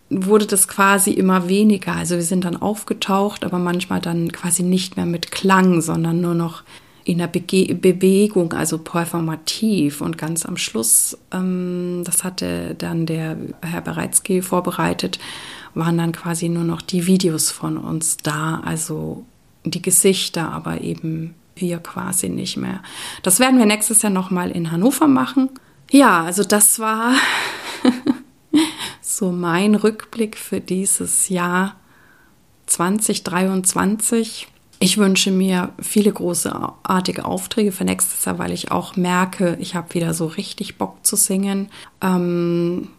wurde 0.10 0.46
das 0.46 0.68
quasi 0.68 1.12
immer 1.12 1.50
weniger. 1.50 1.94
Also 1.94 2.16
wir 2.16 2.24
sind 2.24 2.46
dann 2.46 2.62
aufgetaucht, 2.62 3.44
aber 3.44 3.58
manchmal 3.58 4.02
dann 4.02 4.32
quasi 4.32 4.64
nicht 4.64 4.96
mehr 4.98 5.06
mit 5.06 5.32
Klang, 5.32 5.82
sondern 5.82 6.22
nur 6.22 6.36
noch 6.36 6.64
in 7.06 7.20
der 7.20 7.28
Bege 7.28 7.76
Bewegung, 7.76 8.54
also 8.54 8.78
performativ. 8.80 10.02
Und 10.02 10.18
ganz 10.18 10.46
am 10.46 10.58
Schluss, 10.58 11.18
ähm, 11.32 12.04
das 12.04 12.24
hatte 12.24 12.76
dann 12.76 13.06
der 13.06 13.38
Herr 13.62 13.82
Bereitzky 13.82 14.42
vorbereitet, 14.42 15.20
waren 15.74 15.98
dann 15.98 16.12
quasi 16.12 16.50
nur 16.50 16.64
noch 16.64 16.82
die 16.82 17.06
Videos 17.08 17.52
von 17.52 17.78
uns 17.78 18.18
da, 18.18 18.62
also 18.66 19.26
die 19.64 19.82
Gesichter, 19.82 20.52
aber 20.52 20.82
eben 20.82 21.36
wir 21.56 21.80
quasi 21.80 22.30
nicht 22.30 22.58
mehr. 22.58 22.82
Das 23.24 23.40
werden 23.40 23.60
wir 23.60 23.66
nächstes 23.66 24.02
Jahr 24.02 24.12
nochmal 24.12 24.52
in 24.52 24.72
Hannover 24.72 25.08
machen. 25.08 25.50
Ja, 25.92 26.24
also 26.24 26.44
das 26.44 26.80
war 26.80 27.14
so 29.16 29.32
mein 29.32 29.76
Rückblick 29.76 30.38
für 30.38 30.60
dieses 30.60 31.30
Jahr 31.30 31.76
2023. 32.66 34.48
Ich 34.80 34.98
wünsche 34.98 35.32
mir 35.32 35.72
viele 35.80 36.12
großartige 36.12 37.24
Aufträge 37.24 37.72
für 37.72 37.86
nächstes 37.86 38.26
Jahr, 38.26 38.40
weil 38.40 38.52
ich 38.52 38.72
auch 38.72 38.98
merke, 38.98 39.58
ich 39.62 39.74
habe 39.74 39.94
wieder 39.94 40.14
so 40.14 40.26
richtig 40.26 40.78
Bock 40.78 41.06
zu 41.06 41.16
singen. 41.16 41.70
Ähm, 42.02 42.90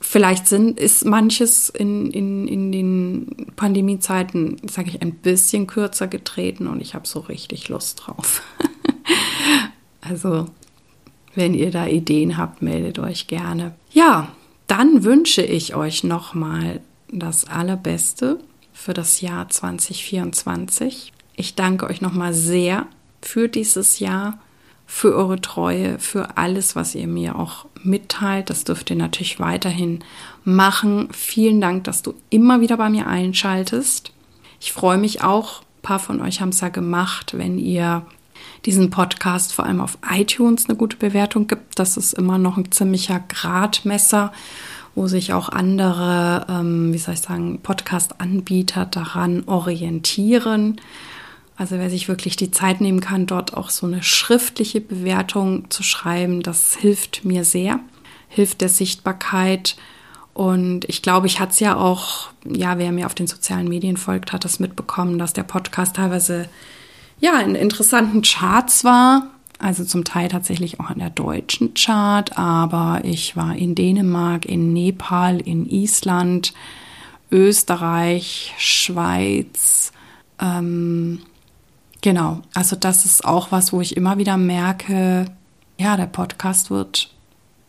vielleicht 0.00 0.46
sind, 0.46 0.78
ist 0.78 1.04
manches 1.04 1.70
in, 1.70 2.10
in, 2.12 2.46
in 2.46 2.70
den 2.70 3.46
Pandemiezeiten, 3.56 4.58
sage 4.68 4.90
ich, 4.90 5.02
ein 5.02 5.14
bisschen 5.14 5.66
kürzer 5.66 6.06
getreten 6.06 6.68
und 6.68 6.80
ich 6.80 6.94
habe 6.94 7.08
so 7.08 7.18
richtig 7.18 7.68
Lust 7.68 8.04
drauf. 8.06 8.42
also, 10.00 10.46
wenn 11.34 11.52
ihr 11.52 11.72
da 11.72 11.88
Ideen 11.88 12.36
habt, 12.36 12.62
meldet 12.62 13.00
euch 13.00 13.26
gerne. 13.26 13.74
Ja, 13.90 14.28
dann 14.66 15.04
wünsche 15.04 15.42
ich 15.42 15.74
euch 15.74 16.04
nochmal 16.04 16.80
das 17.08 17.46
Allerbeste 17.46 18.38
für 18.72 18.94
das 18.94 19.20
Jahr 19.20 19.48
2024. 19.48 21.12
Ich 21.36 21.54
danke 21.54 21.86
euch 21.86 22.00
nochmal 22.00 22.34
sehr 22.34 22.86
für 23.20 23.48
dieses 23.48 23.98
Jahr, 23.98 24.38
für 24.86 25.14
eure 25.14 25.40
Treue, 25.40 25.98
für 25.98 26.36
alles, 26.36 26.76
was 26.76 26.94
ihr 26.94 27.06
mir 27.06 27.38
auch 27.38 27.66
mitteilt. 27.82 28.50
Das 28.50 28.64
dürft 28.64 28.90
ihr 28.90 28.96
natürlich 28.96 29.40
weiterhin 29.40 30.04
machen. 30.44 31.08
Vielen 31.12 31.60
Dank, 31.60 31.84
dass 31.84 32.02
du 32.02 32.14
immer 32.30 32.60
wieder 32.60 32.76
bei 32.76 32.90
mir 32.90 33.06
einschaltest. 33.06 34.12
Ich 34.60 34.72
freue 34.72 34.98
mich 34.98 35.22
auch, 35.22 35.60
ein 35.60 35.82
paar 35.82 35.98
von 35.98 36.20
euch 36.20 36.40
haben 36.40 36.50
es 36.50 36.60
ja 36.60 36.68
gemacht, 36.68 37.36
wenn 37.36 37.58
ihr 37.58 38.06
diesen 38.64 38.90
Podcast 38.90 39.52
vor 39.52 39.66
allem 39.66 39.80
auf 39.80 39.98
iTunes 40.10 40.68
eine 40.68 40.76
gute 40.76 40.96
Bewertung 40.96 41.46
gibt. 41.46 41.78
Das 41.78 41.96
ist 41.96 42.14
immer 42.14 42.38
noch 42.38 42.56
ein 42.56 42.72
ziemlicher 42.72 43.20
Gradmesser, 43.28 44.32
wo 44.94 45.06
sich 45.06 45.32
auch 45.32 45.48
andere, 45.48 46.46
ähm, 46.48 46.92
wie 46.92 46.98
soll 46.98 47.14
ich 47.14 47.20
sagen, 47.20 47.60
Podcast-Anbieter 47.62 48.86
daran 48.86 49.44
orientieren. 49.46 50.80
Also 51.56 51.78
wer 51.78 51.90
sich 51.90 52.08
wirklich 52.08 52.36
die 52.36 52.50
Zeit 52.50 52.80
nehmen 52.80 53.00
kann, 53.00 53.26
dort 53.26 53.56
auch 53.56 53.70
so 53.70 53.86
eine 53.86 54.02
schriftliche 54.02 54.80
Bewertung 54.80 55.70
zu 55.70 55.82
schreiben, 55.82 56.42
das 56.42 56.74
hilft 56.74 57.24
mir 57.24 57.44
sehr, 57.44 57.80
hilft 58.28 58.60
der 58.60 58.68
Sichtbarkeit. 58.68 59.76
Und 60.32 60.84
ich 60.88 61.00
glaube, 61.00 61.28
ich 61.28 61.38
hatte 61.38 61.52
es 61.52 61.60
ja 61.60 61.76
auch, 61.76 62.30
ja, 62.44 62.76
wer 62.78 62.90
mir 62.90 63.06
auf 63.06 63.14
den 63.14 63.28
sozialen 63.28 63.68
Medien 63.68 63.96
folgt, 63.96 64.32
hat 64.32 64.44
das 64.44 64.58
mitbekommen, 64.58 65.18
dass 65.18 65.32
der 65.32 65.44
Podcast 65.44 65.94
teilweise 65.94 66.48
ja 67.24 67.40
in 67.40 67.54
interessanten 67.54 68.22
Charts 68.22 68.84
war. 68.84 69.30
Also 69.58 69.84
zum 69.84 70.04
Teil 70.04 70.28
tatsächlich 70.28 70.78
auch 70.80 70.90
in 70.90 70.98
der 70.98 71.10
deutschen 71.10 71.74
Chart, 71.74 72.36
aber 72.36 73.00
ich 73.04 73.36
war 73.36 73.56
in 73.56 73.74
Dänemark, 73.74 74.44
in 74.44 74.72
Nepal, 74.72 75.40
in 75.40 75.66
Island, 75.66 76.52
Österreich, 77.30 78.52
Schweiz. 78.58 79.92
Ähm, 80.40 81.20
genau, 82.02 82.42
also 82.52 82.76
das 82.76 83.04
ist 83.04 83.24
auch 83.24 83.52
was, 83.52 83.72
wo 83.72 83.80
ich 83.80 83.96
immer 83.96 84.18
wieder 84.18 84.36
merke, 84.36 85.26
ja, 85.78 85.96
der 85.96 86.06
Podcast 86.06 86.70
wird 86.70 87.10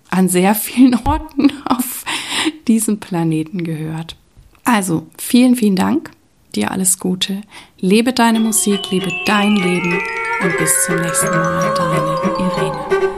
an 0.09 0.27
sehr 0.27 0.55
vielen 0.55 0.95
Orten 0.95 1.51
auf 1.65 2.03
diesem 2.67 2.99
Planeten 2.99 3.63
gehört. 3.63 4.15
Also 4.63 5.05
vielen, 5.17 5.55
vielen 5.55 5.75
Dank 5.75 6.14
dir 6.55 6.71
alles 6.71 6.99
Gute. 6.99 7.41
Lebe 7.79 8.13
deine 8.13 8.39
Musik, 8.39 8.91
lebe 8.91 9.11
dein 9.25 9.55
Leben 9.55 9.99
und 10.43 10.57
bis 10.57 10.85
zum 10.85 10.95
nächsten 10.95 11.29
Mal, 11.29 11.73
deine 11.75 12.19
Irene. 12.37 13.14